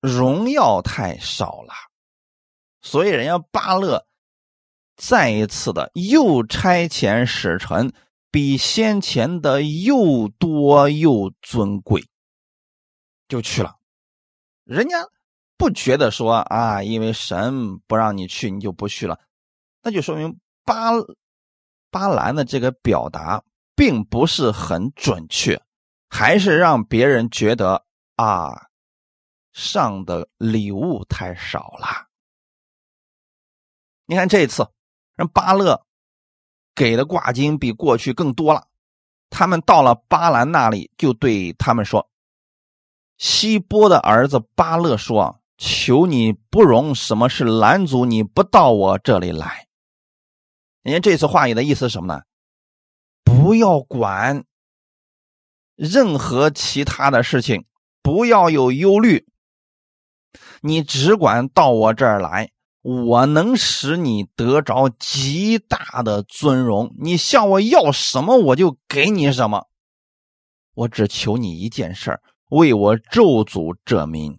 [0.00, 1.72] 荣耀太少了，
[2.82, 4.08] 所以人家巴勒
[4.96, 7.92] 再一次的又差遣使臣，
[8.32, 12.04] 比先前的又多又尊贵，
[13.28, 13.76] 就去了。
[14.64, 15.06] 人家
[15.56, 19.18] 不觉得说啊，因为神不让你去，你就不去了，
[19.82, 20.90] 那就说明巴
[21.90, 23.42] 巴兰的这个表达。
[23.76, 25.60] 并不是很准确，
[26.08, 28.68] 还是让别人觉得啊，
[29.52, 32.06] 上的礼物太少了。
[34.06, 34.64] 你看这一次，
[35.16, 35.84] 人巴勒
[36.72, 38.68] 给的挂金比过去更多了。
[39.28, 42.08] 他们到了巴兰那里，就对他们说
[43.18, 49.66] ：“希波的儿子巴勒说，求你不容什么事拦阻你不到我这里来。”
[50.84, 52.20] 人家这次话语的意思是什么呢？
[53.24, 54.44] 不要管
[55.74, 57.64] 任何其他的事情，
[58.02, 59.26] 不要有忧虑。
[60.60, 62.50] 你只管到我这儿来，
[62.82, 66.94] 我能使你得着极大的尊荣。
[66.98, 69.66] 你向我要什么，我就给你什么。
[70.74, 74.38] 我只求你一件事为我咒诅这民。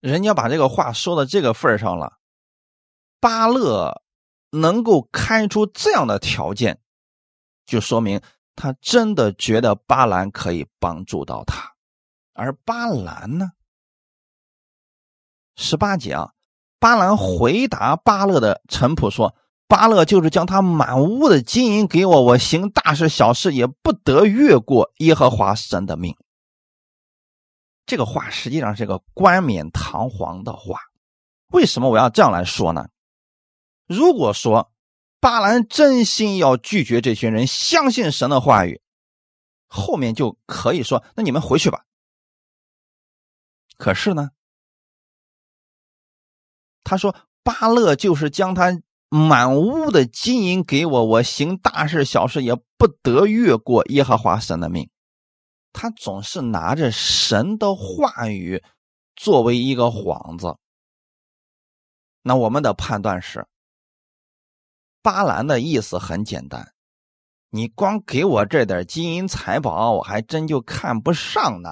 [0.00, 2.18] 人家把这个话说到这个份上了，
[3.20, 4.02] 巴勒。
[4.52, 6.80] 能够开出这样的条件，
[7.66, 8.20] 就说明
[8.56, 11.72] 他真的觉得巴兰可以帮助到他，
[12.32, 13.52] 而巴兰呢，
[15.54, 16.32] 十八节啊，
[16.80, 19.36] 巴兰回答巴勒的臣仆说
[19.68, 26.16] ：“巴勒就是将他满屋的金银给我，我行大事小事也不得越过耶和华神的命。”
[27.90, 30.78] 这个话实际上是个冠冕堂皇的话。
[31.48, 32.88] 为什么我要这样来说呢？
[33.88, 34.70] 如果说
[35.18, 38.80] 巴兰真心要拒绝这群人，相信神的话语，
[39.66, 41.84] 后面就可以说：“那你们回去吧。”
[43.76, 44.30] 可是呢？
[46.84, 54.88] 他说：“巴勒就是将他满屋的金银给我，我行大事小事也不得越过耶和华神的命。
[55.72, 58.62] 他总是拿着神的话语
[59.16, 60.56] 作为一个幌子。
[62.22, 63.46] 那我们的判断是，
[65.02, 66.72] 巴兰的意思很简单：
[67.50, 71.70] 你光给我这点金银财宝，我还真就看不上呢。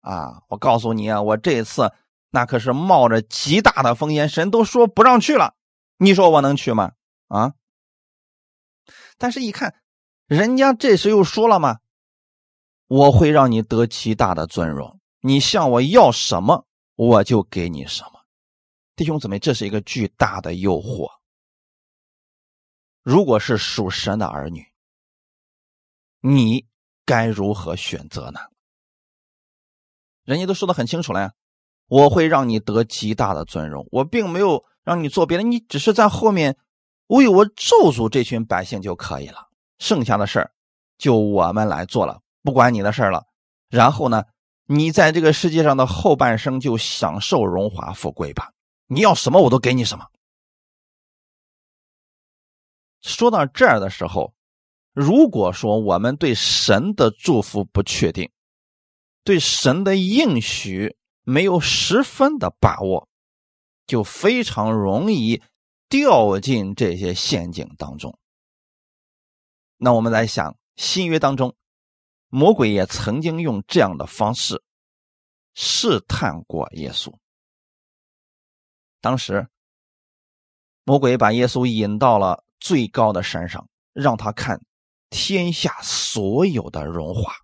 [0.00, 1.92] 啊，我告诉你啊，我这次。”
[2.32, 5.56] 那可是冒着极大的风险，神都说不让去了，
[5.96, 6.92] 你说我能去吗？
[7.26, 7.54] 啊！
[9.18, 9.74] 但是，一看
[10.28, 11.80] 人家这时又说了吗？
[12.90, 18.24] 我会让你得极大的尊荣，你向我要什么，我就给你什么。
[18.96, 21.08] 弟兄姊妹，这是一个巨大的诱惑。
[23.04, 24.66] 如果是属神的儿女，
[26.20, 26.66] 你
[27.06, 28.40] 该如何选择呢？
[30.24, 31.32] 人家都说的很清楚了呀。
[31.86, 36.58] 我会让你得极大的尊荣，我并没有让你做别的，你只是在后面
[37.06, 39.48] 为我咒诅这群百姓就可以了，
[39.78, 40.52] 剩下的事儿
[40.98, 43.24] 就我们来做了，不管你的事了。
[43.68, 44.24] 然后呢，
[44.66, 48.52] 你在这个世界上的后半生就享受荣华富贵吧，
[48.86, 50.06] 你要什么我都给你什么。
[53.00, 54.34] 说到这儿的时候，
[54.92, 58.30] 如果说我们对神的祝福不确定，
[59.24, 60.96] 对神的应许。
[61.22, 63.06] 没有十分的把握，
[63.86, 65.40] 就非常容易
[65.88, 68.18] 掉进这些陷阱当中。
[69.76, 71.54] 那我们来想，新约当中，
[72.30, 74.62] 魔鬼也曾经用这样的方式
[75.54, 77.12] 试探过耶稣。
[79.02, 79.46] 当时，
[80.84, 84.60] 魔鬼把耶稣引到了最高的山上，让他看
[85.10, 87.34] 天下所有的荣华，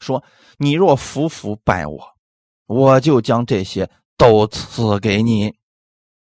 [0.00, 0.22] 说
[0.58, 2.12] ：“你若服服拜我。”
[2.66, 5.54] 我就将这些都赐给你，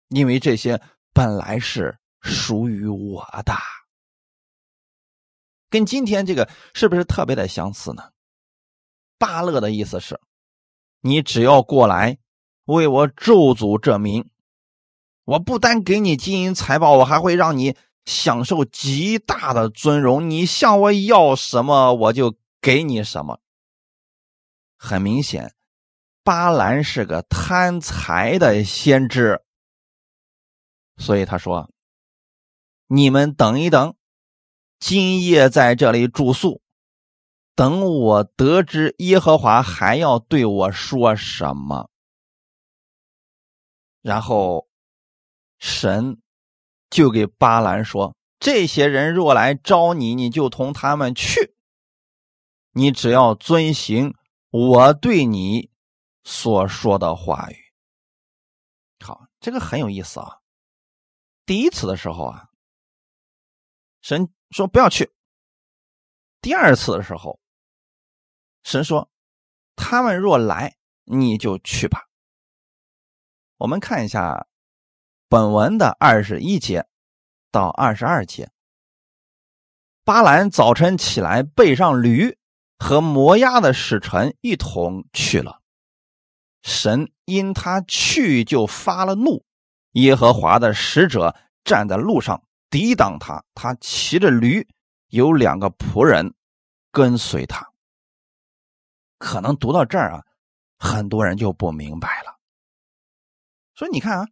[0.09, 0.81] 因为这些
[1.13, 3.53] 本来是属于我的。
[5.69, 8.11] 跟今天这个是不是特别的相似呢？
[9.17, 10.19] 巴勒的意思是，
[11.01, 12.17] 你只要过来
[12.65, 14.29] 为我咒诅这名，
[15.23, 17.75] 我不单给你金银财宝，我还会让你
[18.05, 20.29] 享受极大的尊荣。
[20.29, 23.39] 你向我要什么，我就给你什么。
[24.77, 25.53] 很明显。
[26.23, 29.43] 巴兰是个贪财的先知，
[30.97, 31.69] 所以他说
[32.89, 33.95] ：“你们等一等，
[34.79, 36.61] 今夜在这里住宿，
[37.55, 41.89] 等我得知耶和华还要对我说什么。”
[44.01, 44.67] 然后
[45.59, 46.21] 神
[46.89, 51.55] 就给巴兰说：“这些人若来招你，你就同他们去，
[52.71, 54.13] 你只要遵行
[54.49, 55.69] 我对你。”
[56.27, 57.55] 所说的话语，
[58.99, 60.39] 好，这个很有意思啊。
[61.45, 62.49] 第一次的时候啊，
[64.05, 65.07] 神说不要去；
[66.39, 67.39] 第二次的时候，
[68.61, 69.09] 神说
[69.75, 72.05] 他们若来，你就去吧。
[73.57, 74.45] 我们看一下
[75.27, 76.85] 本文的二十一节
[77.49, 78.51] 到二十二节。
[80.03, 82.37] 巴兰早晨起来，背上驴
[82.77, 85.63] 和摩押的使臣一同去了。
[86.61, 89.43] 神因他去就发了怒，
[89.93, 92.43] 耶和华的使者站在路上
[92.75, 94.67] 抵挡他，他骑着驴，
[95.07, 96.33] 有两个仆人
[96.91, 97.65] 跟随他。
[99.17, 100.25] 可能读到这儿啊，
[100.77, 102.37] 很多人就不明白了。
[103.75, 104.27] 说你看啊，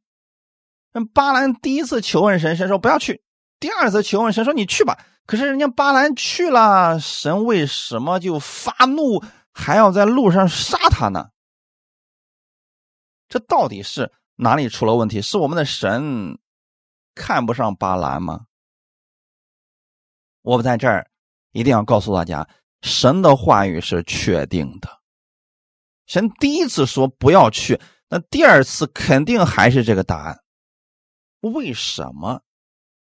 [0.91, 3.13] 那巴兰第一次求问神，神说不要去；
[3.61, 4.99] 第二次求问神说你去吧。
[5.25, 11.29] 可是人家巴兰去了，神为什么就发怒，还要在路上杀他呢？
[13.29, 15.21] 这到底是哪里出了问题？
[15.21, 16.37] 是我们的神
[17.15, 18.45] 看不上巴兰吗？
[20.41, 21.09] 我们在这儿
[21.51, 22.47] 一定要告诉大家，
[22.81, 25.01] 神的话语是确定的。
[26.05, 30.43] 神第一次说不要去，那第二次肯定还是这个答案。
[31.39, 32.41] 为什么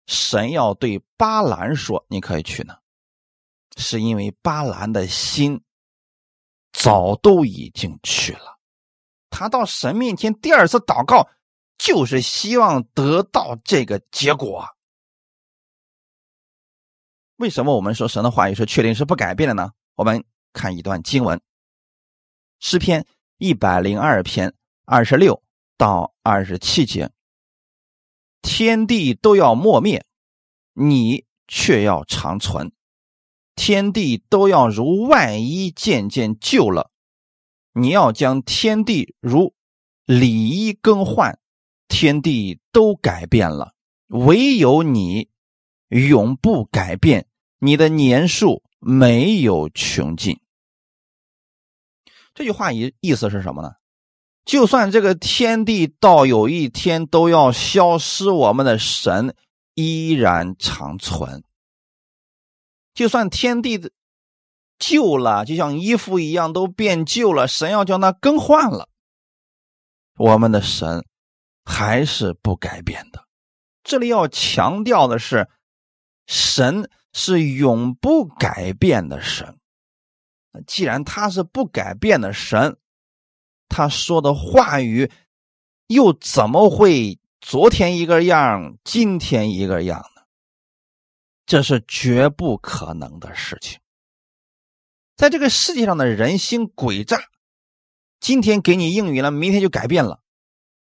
[0.06, 2.74] 神要对巴兰说你可以去呢？
[3.76, 5.62] 是因为巴兰的心
[6.72, 8.58] 早都已经去了。
[9.30, 11.28] 他到神面前第二次祷告，
[11.76, 14.66] 就是希望得到这个结果。
[17.36, 19.72] 为什么我们说神的话语是确定是不改变的呢？
[19.96, 21.38] 我们看一段经文，
[22.60, 23.02] 《诗篇》
[23.38, 24.54] 一百零二篇
[24.84, 25.42] 二十六
[25.76, 27.10] 到二十七节：
[28.40, 30.06] 天地都要磨灭，
[30.74, 32.68] 你却要长存；
[33.56, 36.90] 天地都要如外衣渐渐旧了，
[37.72, 39.54] 你要将天地如
[40.04, 41.38] 里衣更换。
[41.88, 43.74] 天地都改变了，
[44.08, 45.28] 唯有你。
[45.90, 47.28] 永不改变，
[47.60, 50.40] 你的年数没有穷尽。
[52.34, 53.74] 这句话意意思是什么呢？
[54.44, 59.36] 就算这个天地到有一天都要消失，我们的神
[59.74, 61.44] 依然长存。
[62.92, 63.92] 就算天地的
[64.78, 68.88] 旧了，就像衣服一样都变旧了，神要将它更换了，
[70.16, 71.04] 我们的神
[71.64, 73.26] 还是不改变的。
[73.82, 75.48] 这里要强调的是。
[76.26, 79.58] 神是永不改变的神，
[80.66, 82.78] 既然他是不改变的神，
[83.68, 85.12] 他说的话语
[85.88, 90.22] 又怎么会昨天一个样，今天一个样呢？
[91.44, 93.78] 这是绝不可能的事情。
[95.14, 97.22] 在这个世界上的人心诡诈，
[98.18, 100.22] 今天给你应允了，明天就改变了，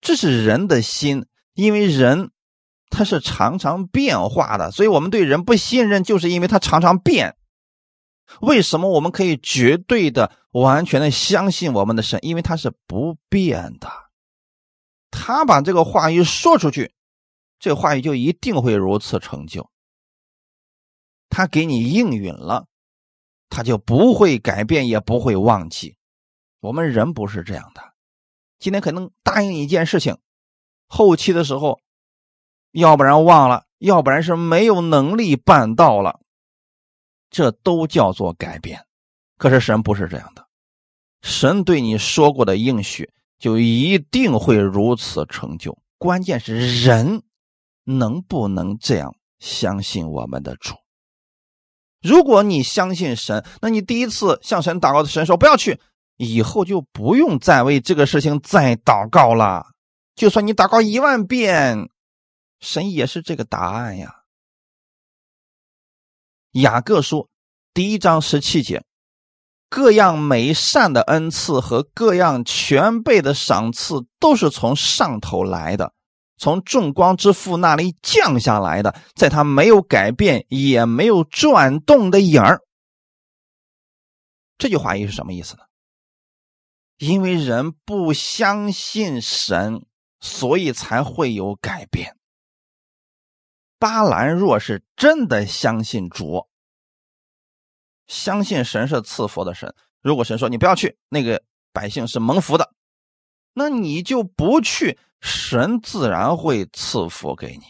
[0.02, 2.32] 这是人的心，因为人。
[2.92, 7.36] 他是常常变化的，所以我们对人不信任，就是因为他常常变。
[8.42, 12.18] 为什么我们可以绝对的、完全的相信我们的神？
[12.24, 13.88] 因为他是不变的。
[15.12, 16.92] 他把这个话语说出去，
[17.60, 19.70] 这话语就一定会如此成就。
[21.30, 22.66] 他给你应允了，
[23.50, 25.96] 他就不会改变，也不会忘记。
[26.60, 27.89] 我们人不是这样的，
[28.60, 30.18] 今天可能答应一件事情，
[30.88, 31.80] 后期的时候。
[32.72, 36.20] 要不然忘了，要不然是没有能力办到了，
[37.32, 38.86] 这都叫做改变。
[39.40, 40.46] 可是神不是这样的，
[41.24, 45.76] 神对你说过的应许就一定会如此成就。
[45.98, 47.24] 关键是人
[47.86, 50.76] 能不能这样相信我们的主？
[52.04, 55.82] 如果你相信神，那你第一次向神祷告的神说不要去，
[56.20, 59.66] 以后就不用再为这个事情再祷告了。
[60.14, 61.90] 就算你祷告一万遍。
[62.62, 64.18] 神也是这个答案呀。
[66.52, 67.30] 雅各书
[67.74, 68.84] 第一章十七节，
[69.70, 75.94] 各样美善的恩赐和各样全备的赏赐，都是从上头来的，
[76.36, 82.60] 从众光之父那里降下来的，在他没有改变也没有转动的影儿。
[84.58, 85.64] 这句话又是什么意思呢？
[87.00, 89.86] 因为人不相信神，
[90.20, 92.18] 所以才会有改变。
[93.78, 96.50] 巴兰若是真的相信主，
[98.08, 101.42] 相信神是赐福的神，如果神说你不要去，那个
[101.72, 102.74] 百姓是蒙福的，
[103.54, 107.64] 那你就不去，神自然会赐福给你。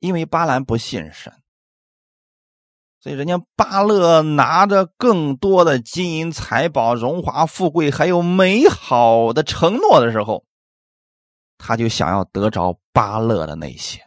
[0.00, 1.42] 因为巴兰不信神，
[3.06, 10.44] 所以人家巴勒拿着更多的金银财宝、荣华富贵，还有美好的承诺的时候，
[11.56, 14.04] 他就想要得着巴勒的那些。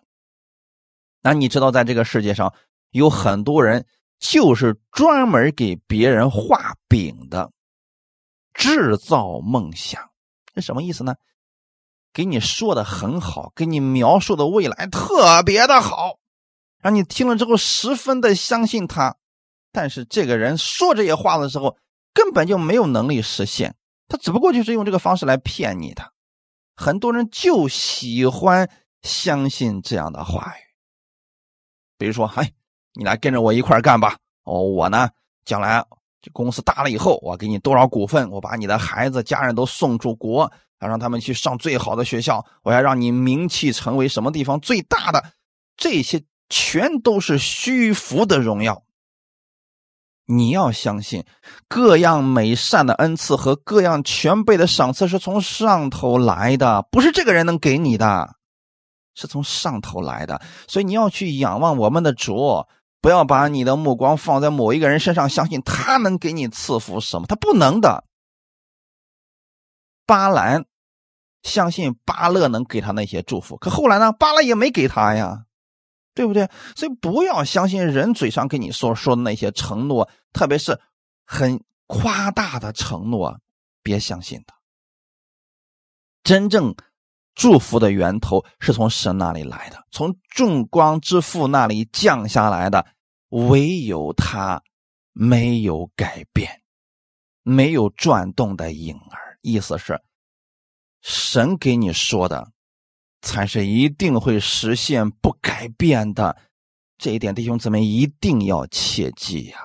[1.22, 2.54] 那你知道，在这个世界上
[2.90, 3.86] 有很多人
[4.20, 7.50] 就是专门给别人画饼的，
[8.54, 10.10] 制造梦想，
[10.54, 11.16] 这什么意思呢？
[12.12, 16.18] 给你说的很好，给你描述的未来特别的好，
[16.82, 19.16] 让你听了之后十分的相信他。
[19.72, 21.78] 但是这个人说这些话的时候，
[22.14, 23.76] 根本就没有能力实现，
[24.08, 26.12] 他只不过就是用这个方式来骗你的。
[26.76, 28.70] 很多人就喜欢
[29.02, 30.62] 相信这样的话语。
[31.98, 32.52] 比如说，哎，
[32.94, 34.18] 你来跟着我一块干吧。
[34.44, 35.10] 哦，我呢，
[35.46, 35.86] 将来
[36.22, 45.24] 这公司大了以后，我给你多少股份，我把你的孩子、家人都送出国，要让他们去上最好的学校，我要让你名气成为什么地方最大的。
[45.76, 48.84] 这些全都是虚浮的荣耀。
[50.26, 51.26] 你要相信，
[51.68, 58.36] 各样美善的恩赐和各样全备的赏赐是从上头来的，不是这个人能给你的。
[59.16, 62.66] 是从上头来的，所以你要去仰望我们的主，
[63.02, 67.26] 不要把你的目光放在某一个人身上，相信他能给你赐福什么？
[67.28, 68.06] 他不能的。
[70.06, 70.64] 巴兰
[71.44, 74.14] 相信巴勒能给他那些祝福，可后来呢？
[74.14, 75.44] 巴勒也没给他呀，
[76.14, 76.50] 对不对？
[76.76, 80.80] 所以不要相信人嘴上跟你说说的那些承诺，特别是
[81.26, 83.40] 很夸大的承诺，
[83.82, 84.56] 别相信他。
[86.24, 86.76] 真正
[87.34, 92.86] 祝福的源头是从神那里来的，从众光之父那里降下来的，
[93.30, 94.62] 唯有他
[95.14, 96.62] 没有改变，
[97.44, 99.40] 没有转动的影儿。
[99.42, 100.02] 意思是，
[101.02, 102.52] 神给你说的，
[103.22, 106.38] 才是一定会实现、不改变的。
[106.98, 109.58] 这一点，弟兄姊妹一定要切记呀！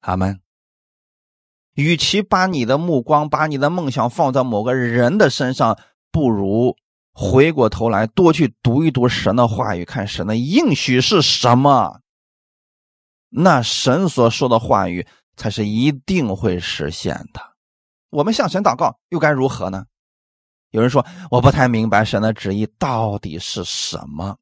[0.00, 0.40] 阿门。
[1.74, 5.78] 与其把你的目光、把你的梦想放在某个人的身上，
[6.10, 6.76] 不如
[7.12, 12.00] 回过头来多去读一读神的话语，看神的应许是什么。
[13.30, 15.06] 那神所说的话语
[15.36, 17.40] 才是一定会实现的。
[18.10, 19.86] 我们向神祷告又该如何呢？
[20.70, 24.36] 有人说我不太明白神的旨意到底是什么。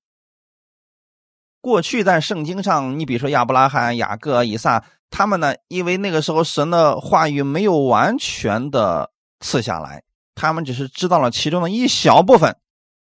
[1.60, 9.10] 过去在圣经上，你比如说亚伯拉罕、雅各、以撒，他们呢，因为那个时候神的话语没有完全的
[9.40, 10.02] 赐下来，
[10.34, 12.56] 他们只是知道了其中的一小部分，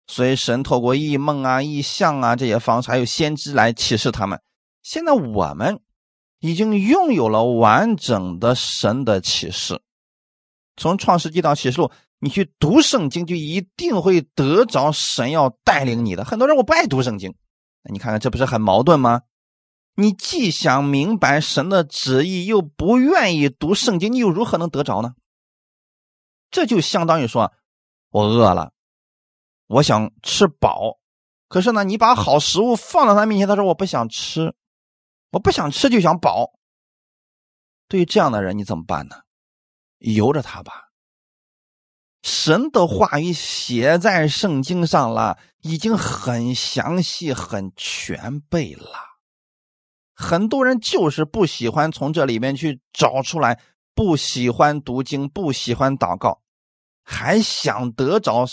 [0.06, 4.40] 所以神透过异梦啊、异象啊这些方式，还有先知来启示他们。
[4.82, 5.80] 现在我们
[6.38, 9.82] 已经拥有了完整的神的启示，
[10.76, 16.24] 从创世纪到启示录，你去读圣经，就一定会得着神要带领你的。
[16.24, 17.34] 很多人我不爱读圣经。
[17.90, 19.22] 你看看，这不是很矛盾吗？
[19.94, 25.14] 你既想明白神的旨意，又不愿意读圣经，你又如何能得着呢？
[26.50, 27.52] 这就相当于说，
[28.10, 28.72] 我饿了，
[29.66, 30.98] 我想吃饱，
[31.48, 34.54] 可是呢，你把好食物放到他面前，他说我不想吃，
[35.30, 36.52] 我不想吃就想饱。
[37.88, 39.16] 对于这样的人，你怎么办呢？
[39.98, 40.85] 由着他吧。
[42.26, 48.90] 神的话语写在圣经上了，已经很详细、很全备了。
[50.12, 53.60] 很多人就是不喜欢从这里面去找出来，
[53.94, 56.42] 不喜欢读经，不喜欢祷告，
[57.04, 58.44] 还想得着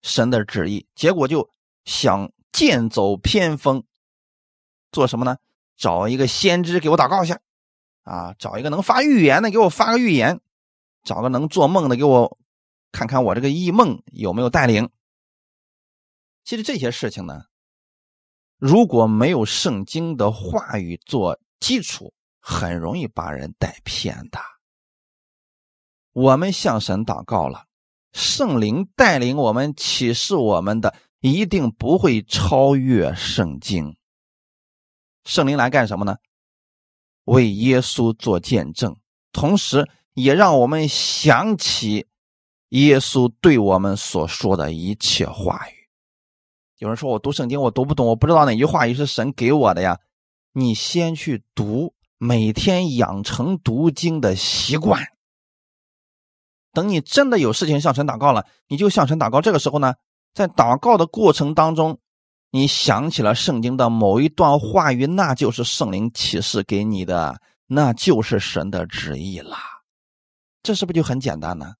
[0.00, 1.50] 神的旨意，结果就
[1.84, 3.82] 想剑走偏锋，
[4.92, 5.38] 做什么呢？
[5.76, 7.40] 找一个先知给我祷告一下，
[8.04, 10.40] 啊，找一个能发预言的给我发个预言，
[11.02, 12.38] 找个能做梦的给我。
[12.90, 14.90] 看看我这个异梦有没有带领？
[16.44, 17.44] 其实这些事情呢，
[18.56, 24.40] 如果没有圣经的话语做基础，很容易把人带偏的。
[26.12, 27.66] 我们向神祷告了，
[28.12, 33.94] 圣灵带领我们启示我们的，一定不会超越圣经。
[35.24, 36.16] 圣灵来干什么呢？
[37.24, 38.96] 为耶稣做见证，
[39.30, 42.07] 同时也让我们想起。
[42.70, 45.88] 耶稣对我们所说的一切话语，
[46.78, 49.98] 有人说我读圣经我读不懂，我不知道哪句话语是神给我的呀？
[50.52, 55.02] 你先去读，每天养成读经的习惯。
[56.72, 59.40] 等你真的有事情向神祷告了，你就向神祷告。
[59.40, 59.94] 这个时候呢，
[60.34, 61.98] 在祷告的过程当中，
[62.50, 69.58] 你想起了圣经的某一段话语，那就是圣灵启示给你的，那就是神的旨意啦。
[70.62, 71.74] 这是不是就很简单呢？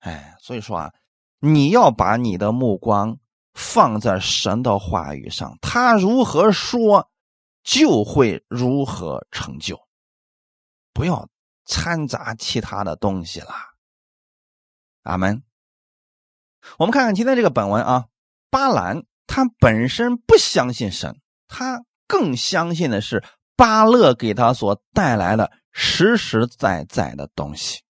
[0.00, 0.92] 哎，所以说啊，
[1.38, 3.18] 你要把你的目光
[3.54, 7.10] 放在神的话语上，他如何说，
[7.62, 9.78] 就会如何成就，
[10.92, 11.28] 不要
[11.64, 13.54] 掺杂其他的东西了。
[15.02, 15.42] 阿门。
[16.78, 18.06] 我们看看今天这个本文啊，
[18.50, 23.24] 巴兰他本身不相信神，他更相信的是
[23.56, 27.82] 巴勒给他所带来的实实在在的东西。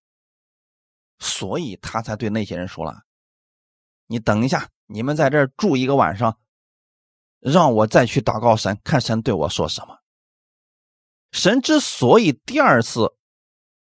[1.21, 3.03] 所以他才对那些人说了
[4.09, 6.39] ：“你等一下，你们在这儿住一个晚上，
[7.39, 9.99] 让我再去祷告神，看神对我说什么。”
[11.31, 13.15] 神之所以第二次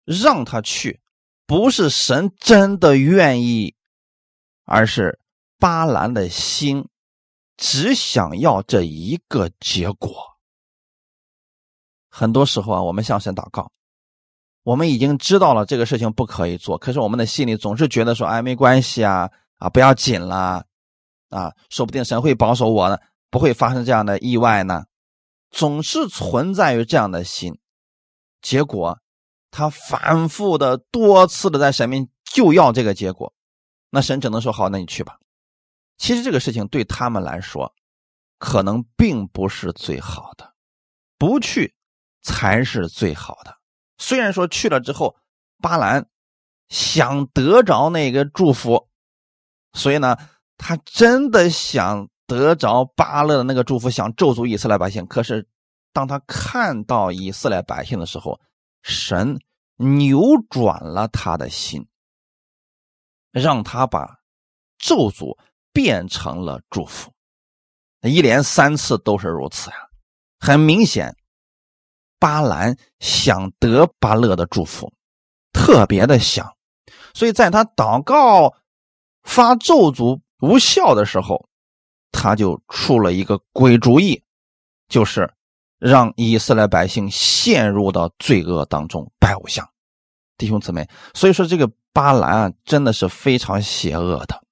[0.05, 1.01] 让他去，
[1.47, 3.75] 不是神真的愿意，
[4.65, 5.19] 而是
[5.59, 6.89] 巴兰的心
[7.57, 10.15] 只想要这一个结果。
[12.09, 13.73] 很多时候啊，我们向神祷告。
[14.65, 20.65] 我们已经知道了这个事情不可以做，可是我们的心里总是觉得说：“哎，没关系啊，啊，不要紧了，
[21.29, 22.99] 啊，说不定神会保守我呢，
[23.31, 24.85] 不会发生这样的意外呢。”
[25.53, 27.57] 总是存在于这样的心，
[28.43, 28.99] 结果
[29.53, 33.33] 他反复的多次的在神面就要这个结果，
[33.91, 35.17] 那神只能说：“好，那你去吧。”
[35.97, 37.73] 其实这个事情对他们来说，
[38.39, 40.55] 可能并不是最好的，
[41.19, 41.73] 不去
[42.23, 43.55] 才是最好的。
[43.99, 45.17] 虽然说去了之后，
[45.61, 46.07] 巴兰
[46.69, 48.89] 想得着那个祝福，
[49.73, 50.17] 所以呢，
[50.57, 55.07] 他真的想得着巴勒的那个祝福，想咒诅以色列百姓。
[55.07, 55.49] 可是，
[55.93, 58.41] 当他看到以色列百姓的时候，
[58.83, 59.39] 神
[59.77, 60.21] 扭
[60.51, 61.87] 转了他的心。
[63.33, 64.21] 让他把
[64.79, 65.37] 咒诅
[65.73, 67.13] 变成了祝福。
[68.03, 69.77] 一连三次都是如此呀，
[70.39, 71.17] 很明显，
[72.25, 74.91] 巴兰想得巴勒的祝福，
[75.53, 76.51] 特别的想，
[77.13, 78.55] 所以在他祷告
[79.25, 81.47] 发咒诅无效的时候，
[82.13, 84.23] 他就出了一个鬼主意，
[84.89, 85.31] 就是
[85.79, 89.69] 让以色列百姓陷入到罪恶当中，拜偶像。
[90.39, 94.43] 弟兄姊妹，所以说这个巴兰啊，真的是非常邪恶的。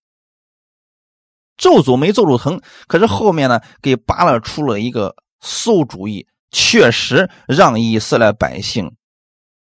[1.56, 8.94] 咒诅没咒诅成，可是后面呢，给巴勒出了一个馊主意，确实让以色列百姓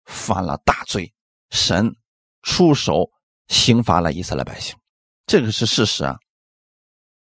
[0.06, 1.12] 犯了大罪，
[1.50, 1.94] 神
[2.42, 3.10] 出手
[3.48, 4.74] 刑罚了以色列百姓，
[5.26, 6.16] 这个是事实啊。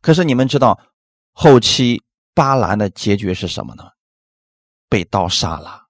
[0.02, 0.78] 可是你们知道
[1.32, 2.02] 后期
[2.34, 3.84] 巴兰的结局是什么呢？
[4.90, 5.86] 被刀杀了。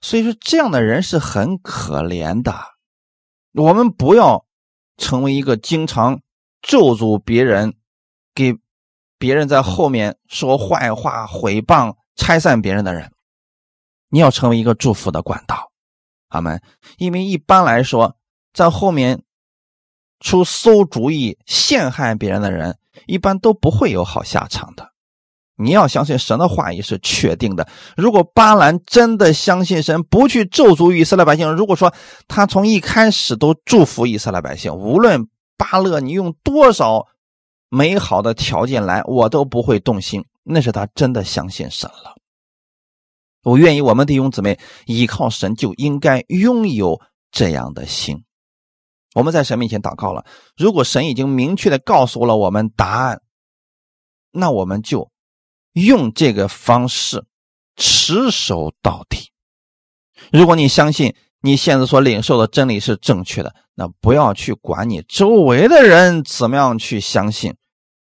[0.00, 2.54] 所以说，这样的人是很可怜的。
[3.52, 4.46] 我们不要
[4.96, 6.22] 成为一个经常
[6.62, 7.74] 咒诅别人。
[8.32, 8.54] 给
[9.18, 13.10] 别人在后面说坏话、毁谤、拆散别人的人，
[14.10, 15.70] 你要成为一个祝福的管道，
[16.28, 16.60] 阿门。
[16.98, 18.14] 因为一般来说，
[18.52, 19.22] 在后面
[20.20, 24.92] 出馊主意、陷害别人的人，一般都不会有好下场的。
[25.56, 27.66] 你要相信神的话语是确定的。
[27.96, 31.92] 如果巴兰真的相信神，不去咒诅以色列百姓，如果说
[32.28, 37.06] 他从一开始都祝福以色列百姓，无论巴勒你用多少。
[37.72, 40.24] 美好的条件来，我都不会动心。
[40.52, 42.16] 那是他真的相信神了。
[43.42, 48.24] 我愿意，我们弟兄姊妹依靠神，就应该拥有这样的心。
[49.14, 50.24] 我们在神面前祷告了，
[50.56, 53.22] 如果神已经明确的告诉了我们答案，
[54.30, 55.10] 那我们就
[55.72, 57.24] 用这个方式
[57.76, 59.32] 持守到底。
[60.30, 67.56] 如果你相信你现在所领受的真理是正确的，那不要去管你周围的人怎么样去相信。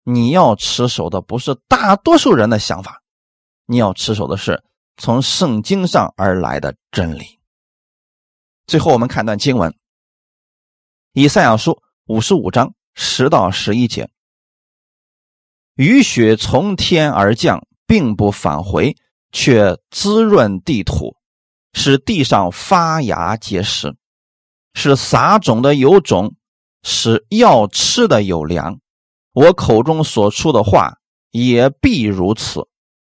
[0.09, 3.01] 你要持守的不是大多数人的想法，
[3.65, 4.63] 你要持守的是
[4.95, 7.41] 从圣经上而来的真理。
[8.67, 9.77] 最后，我们看段经文：
[11.11, 14.09] 以赛亚书五十五章十到十一节。
[15.75, 18.95] 雨雪从天而降，并不返回，
[19.33, 21.17] 却滋润地土，
[21.73, 23.93] 使地上发芽结实，
[24.73, 26.33] 使撒种的有种，
[26.81, 28.79] 使要吃的有粮。
[29.37, 30.97] 我口中所出的话
[31.29, 32.67] 也必如此，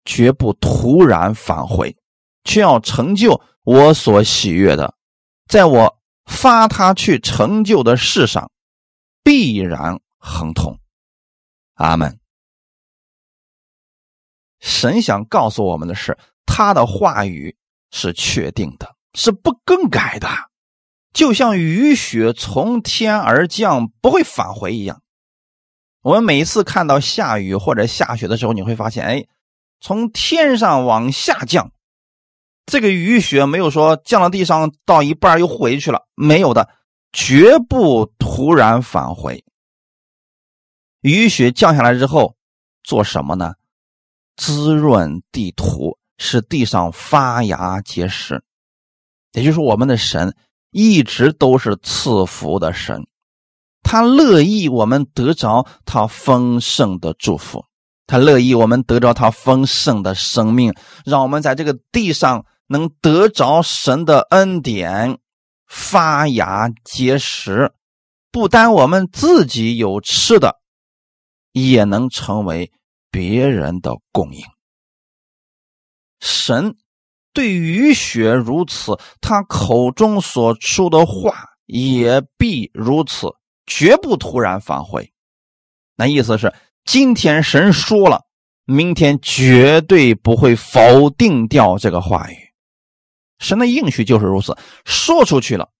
[0.04, 1.96] 绝不突然返回，
[2.42, 4.96] 却要成就我所喜悦的，
[5.46, 8.50] 在我发他去成就的事上，
[9.22, 10.80] 必然亨通。
[11.74, 12.18] 阿门。
[14.58, 17.56] 神想告诉我们的是，他的话语
[17.92, 20.26] 是确定的，是不更改的，
[21.12, 25.00] 就像雨雪从天而降，不会返回一样。
[26.02, 29.26] 我们每一次看到下雨或者下雪的时候，你会发现，哎，
[29.80, 31.72] 从天上往下降，
[32.66, 36.68] 这个雨雪没有说降到地上到一半又回去了，没有的，
[37.12, 39.44] 绝不突然返回。
[41.00, 42.36] 雨雪降下来之后
[42.82, 43.54] 做什么呢？
[44.36, 48.42] 滋润地土，使地上发芽结实。
[49.32, 50.34] 也就是我们的神
[50.70, 53.06] 一直都是赐福的神。
[53.90, 57.64] 他乐意我们得着他丰盛的祝福，
[58.06, 60.74] 他乐意我们得着他丰盛的生命，
[61.06, 65.16] 让我们在这个地上能得着神的恩典，
[65.66, 67.72] 发芽结实。
[68.30, 70.56] 不单我们自己有吃的，
[71.52, 72.70] 也能成为
[73.10, 74.42] 别人的供应。
[76.20, 76.76] 神
[77.32, 81.32] 对雨雪如此，他口中所出的话
[81.64, 83.28] 也必如此。
[83.68, 85.12] 绝不突然返回，
[85.94, 86.52] 那意思是
[86.84, 88.24] 今天神说了，
[88.64, 92.36] 明天绝对不会否定掉这个话语。
[93.38, 95.70] 神的应许就是如此，说出去了，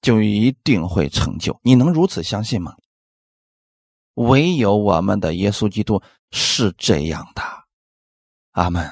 [0.00, 1.60] 就一定会成就。
[1.62, 2.74] 你能如此相信吗？
[4.14, 7.42] 唯有我们的耶稣基督是这样的，
[8.52, 8.88] 阿门。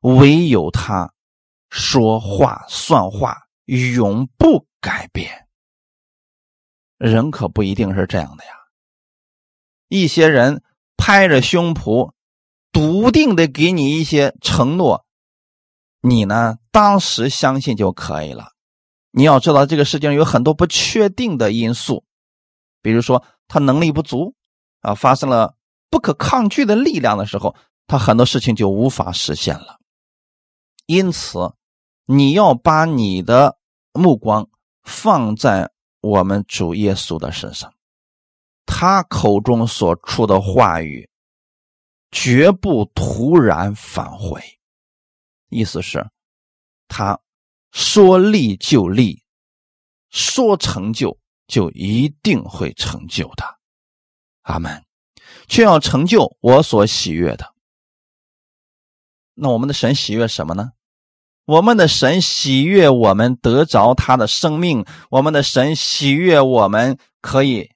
[0.00, 1.10] 唯有他
[1.70, 3.36] 说话算话，
[3.66, 5.43] 永不改变。
[6.98, 8.50] 人可不一定是这样的呀。
[9.88, 10.62] 一些人
[10.96, 12.12] 拍着胸脯，
[12.72, 15.04] 笃定的给你一些承诺，
[16.00, 18.52] 你呢当时相信就可以了。
[19.10, 22.04] 你要知道，这个世界上有很多不确定的因素，
[22.82, 24.34] 比如说他能力不足
[24.80, 25.54] 啊，发生了
[25.90, 27.54] 不可抗拒的力量的时候，
[27.86, 29.78] 他很多事情就无法实现了。
[30.86, 31.54] 因此，
[32.06, 33.58] 你要把你的
[33.92, 34.48] 目光
[34.82, 35.73] 放在。
[36.04, 37.72] 我们主耶稣的身上，
[38.66, 41.08] 他口中所出的话语
[42.10, 44.40] 绝不突然返回。
[45.48, 46.06] 意思是，
[46.88, 47.18] 他
[47.72, 49.22] 说立就立，
[50.10, 53.44] 说成就就一定会成就的。
[54.42, 54.84] 阿门。
[55.48, 57.54] 却要成就我所喜悦的。
[59.34, 60.72] 那我们的神喜悦什么呢？
[61.46, 67.70] 我们的神喜悦我们得着他的生命，我们的神喜悦我们可以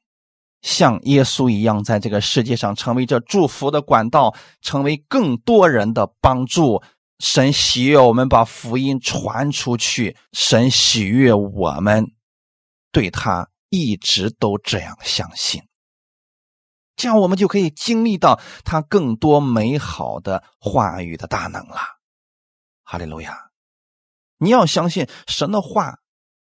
[0.62, 6.82] 像耶稣一样，在这个世界上成为这祝福的管道，成为更多人的帮助。
[7.18, 12.12] 神喜悦我们把福音传出去，神喜悦我们
[12.92, 15.60] 对他一直都这样相信，
[16.96, 21.80] 这样我们就可以经历到他更多美好的话语的大能了。
[22.84, 23.47] 哈利路亚！
[24.38, 25.98] 你要相信神的话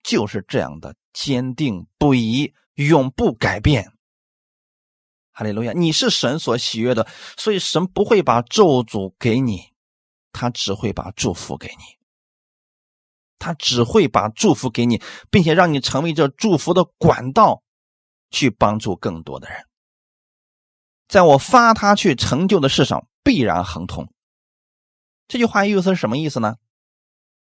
[0.03, 3.91] 就是这样的坚定不移，永不改变。
[5.31, 5.73] 哈利路亚！
[5.73, 7.07] 你是神所喜悦的，
[7.37, 9.73] 所以神不会把咒诅给你。
[10.31, 11.83] 他只会把祝福给你，
[13.39, 17.63] 他只会把祝福给你，并且让你成为这祝福的管道，
[18.29, 19.65] 去帮助更多的人。
[21.07, 24.13] 在我发他去成就的事上，必然亨通。
[25.27, 26.57] 这句话意思是什么意思呢？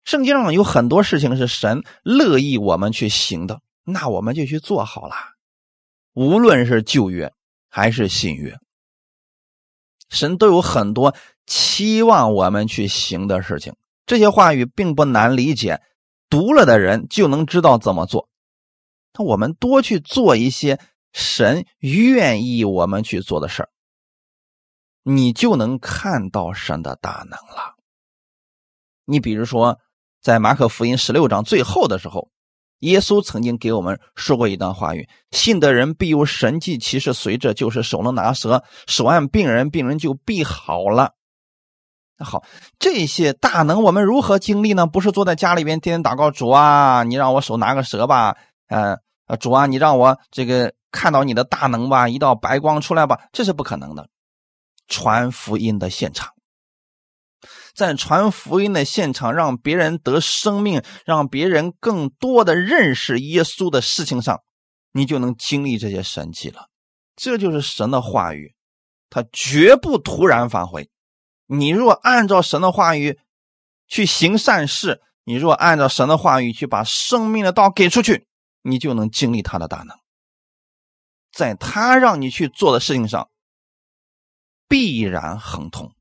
[0.08, 5.16] 圣经上有很多事情是神乐意我们去行的，那我们就去做好了。
[6.14, 7.34] 无论是旧约
[7.68, 8.58] 还是新约，
[10.08, 11.14] 神都有很多。
[11.46, 15.82] 期望我们去行的事情，这些话语并不难理解，
[16.30, 18.30] 读了的人就能知道怎么做。
[19.14, 20.80] 那我们多去做一些
[21.12, 23.70] 神愿意我们去做的事儿，
[25.04, 27.76] 你就能看到神的大能了。
[29.04, 29.80] 你比如说，
[30.28, 32.28] 在马可福音十六章最后的时候，
[32.80, 41.14] 耶稣曾经给我们说过一段话语：“信的人必有神迹奇事随着，就是手能拿蛇，手按病人，病人就必好了。”
[42.20, 42.44] 那好，
[42.78, 44.86] 这些大能我们如何经历呢？
[44.86, 48.36] 不是坐在家里边天天祷告主啊，你让我手拿个蛇吧，
[48.68, 48.98] 呃，
[49.38, 54.06] 主啊，你让我这个看到你的大能吧，一道白光出来吧，这是不可能的。
[54.90, 56.34] 传福音的现场，
[57.78, 64.42] 在传福音的现场，让别人得生命，让别人更多的认识耶稣的事情上，
[64.94, 66.70] 你就能经历这些神迹了。
[67.16, 68.56] 这就是神的话语，
[69.12, 70.90] 他绝不突然返回。
[71.46, 73.20] 你若按照神的话语
[73.88, 78.26] 去行善事，你若按照神的话语去把生命的道给出去，
[78.64, 79.96] 你就能经历他的大能，
[81.32, 83.30] 在他让你去做的事情上
[84.68, 85.94] 必然亨通。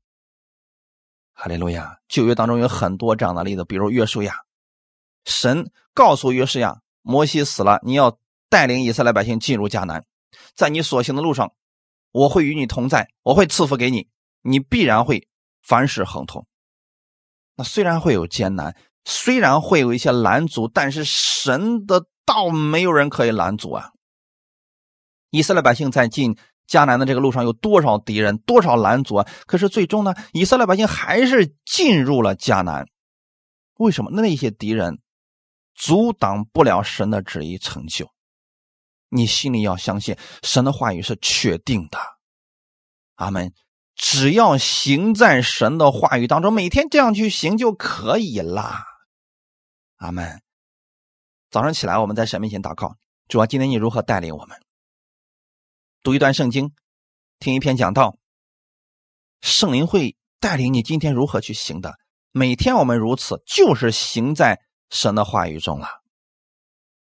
[1.39, 1.99] 哈利路亚！
[2.07, 4.41] 旧约当中有很多这样的例子，比如约书亚，
[5.25, 8.17] 神告诉约书亚，摩西死了，你要
[8.49, 10.03] 带领以色列百姓进入迦南，
[10.55, 11.53] 在你所行的路上，
[12.11, 14.09] 我会与你同在，我会赐福给你，
[14.41, 15.27] 你必然会。
[15.63, 16.47] 凡事亨通，
[17.55, 18.73] 那虽然会有艰难，
[19.03, 23.91] 虽然会有一些拦阻，但是神的道没有人可以拦阻啊！
[25.29, 29.27] 以色列百姓在进迦南的这个路上有多少敌人，多少拦阻啊？
[29.45, 32.85] 可是最终呢，以色列百姓还是进入了迦南。
[33.77, 34.11] 为什么？
[34.11, 34.99] 那些敌人
[35.75, 38.09] 阻挡不了神的旨意成就。
[39.09, 41.97] 你心里要相信，神的话语是确定的。
[43.15, 43.53] 阿门。
[43.95, 48.75] 只要行在神的话语当中，每天这样去行就可以了。
[49.95, 50.41] 阿门。
[51.49, 52.95] 早上起来，我们在神面前祷告，
[53.27, 54.59] 主啊，今天你如何带领我们？
[56.07, 56.71] 读一段圣经，
[57.37, 58.15] 听一篇讲道，
[59.41, 61.99] 圣灵会带领你今天如何去行的。
[62.31, 66.01] 每天我们如此，就是行在神的话语中了。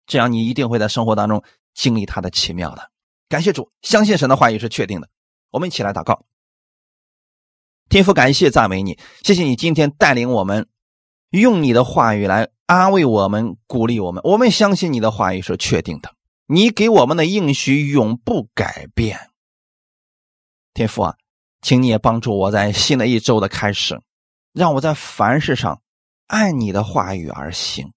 [0.06, 1.42] 这样你一定会在生活当中
[1.74, 2.92] 经历他的奇妙的。
[3.30, 5.08] 感谢主，相信神的话语是确定的。
[5.52, 6.26] 我们一起来祷告。
[7.88, 10.68] 天父，感谢赞美你，谢谢你今天带领我们，
[11.30, 14.22] 用你的话语来安慰我们、鼓励我们。
[14.26, 16.14] 我们相信你的话语是确定的，
[16.52, 19.30] 你给我们的应许永不改变。
[20.74, 21.16] 天父啊，
[21.62, 24.02] 请你也帮助我在新的一周的开始，
[24.52, 25.84] 让我在凡事上
[26.26, 27.94] 按你的话语而行。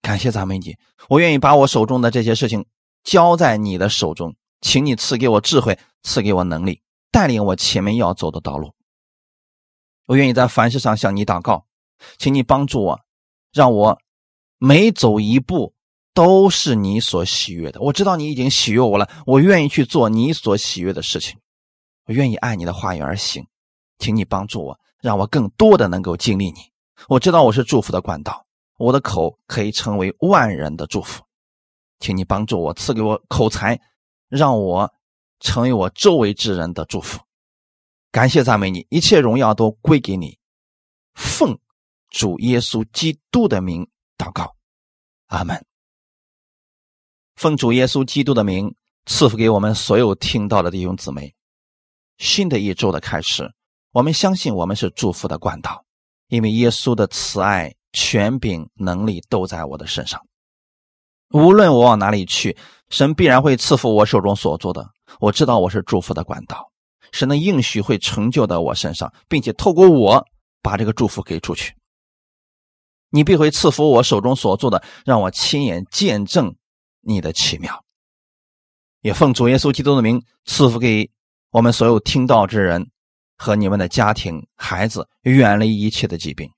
[0.00, 0.76] 感谢赞美你，
[1.08, 2.66] 我愿意把我手中的这些事情
[3.04, 6.82] 交在你的手中，请你赐给我智慧，赐给我能力。
[7.12, 8.74] 带领我前面要走的道路，
[10.06, 11.66] 我愿意在凡事上向你祷告，
[12.18, 13.00] 请你帮助我，
[13.52, 14.00] 让我
[14.58, 15.72] 每走一步
[16.14, 17.80] 都是你所喜悦的。
[17.80, 21.38] 我知道你已经喜悦我了，我愿意去做你所喜悦的事情，
[22.06, 23.46] 我愿意按你的话语而行，
[23.98, 26.60] 请你帮助我，让我更多的能够经历你。
[27.08, 28.44] 我知道我是祝福的管道，
[28.78, 31.22] 我的口可以成为万人的祝福，
[31.98, 33.80] 请你帮助我，赐给我口才。
[34.28, 34.90] 让我
[35.40, 37.20] 成为我周围之人的祝福。
[38.10, 40.38] 感谢赞美你，一切荣耀都归给你。
[41.12, 41.58] 奉
[42.08, 43.86] 主耶稣基督的名
[44.16, 44.56] 祷告，
[45.26, 45.71] 阿门。
[47.36, 48.74] 奉主耶稣基督的名
[49.06, 51.34] 赐福给我们所有听到的弟兄姊妹。
[52.18, 53.50] 新的一周的开始，
[53.92, 55.84] 我们相信我们是祝福的管道，
[56.28, 60.20] 因为耶稣的慈爱、权柄、能力都在我的身上。
[61.30, 62.56] 无论我往哪里去，
[62.90, 64.86] 神必然会赐福我手中所做的。
[65.18, 66.70] 我知道我是祝福的管道。
[67.10, 70.24] 神的应许会成就到我身上，并且透过我
[70.62, 71.74] 把这个祝福给出去。
[73.10, 76.54] 你必会赐福我手中所做的，让我亲眼见证
[77.02, 77.84] 你的奇妙。
[79.00, 81.10] 也奉主耶稣基督的名赐福给
[81.50, 82.90] 我们所有听到之人
[83.36, 86.50] 和你们的家庭、孩子，远离一切的疾病。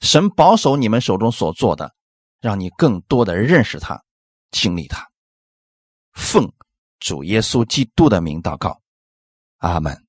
[0.00, 1.94] 神保守你们手中所做的，
[2.40, 4.02] 让你更多的认识他、
[4.50, 5.08] 经历他。
[6.12, 6.52] 奉
[6.98, 8.80] 主耶稣基督的名祷告。
[9.58, 10.07] 阿门。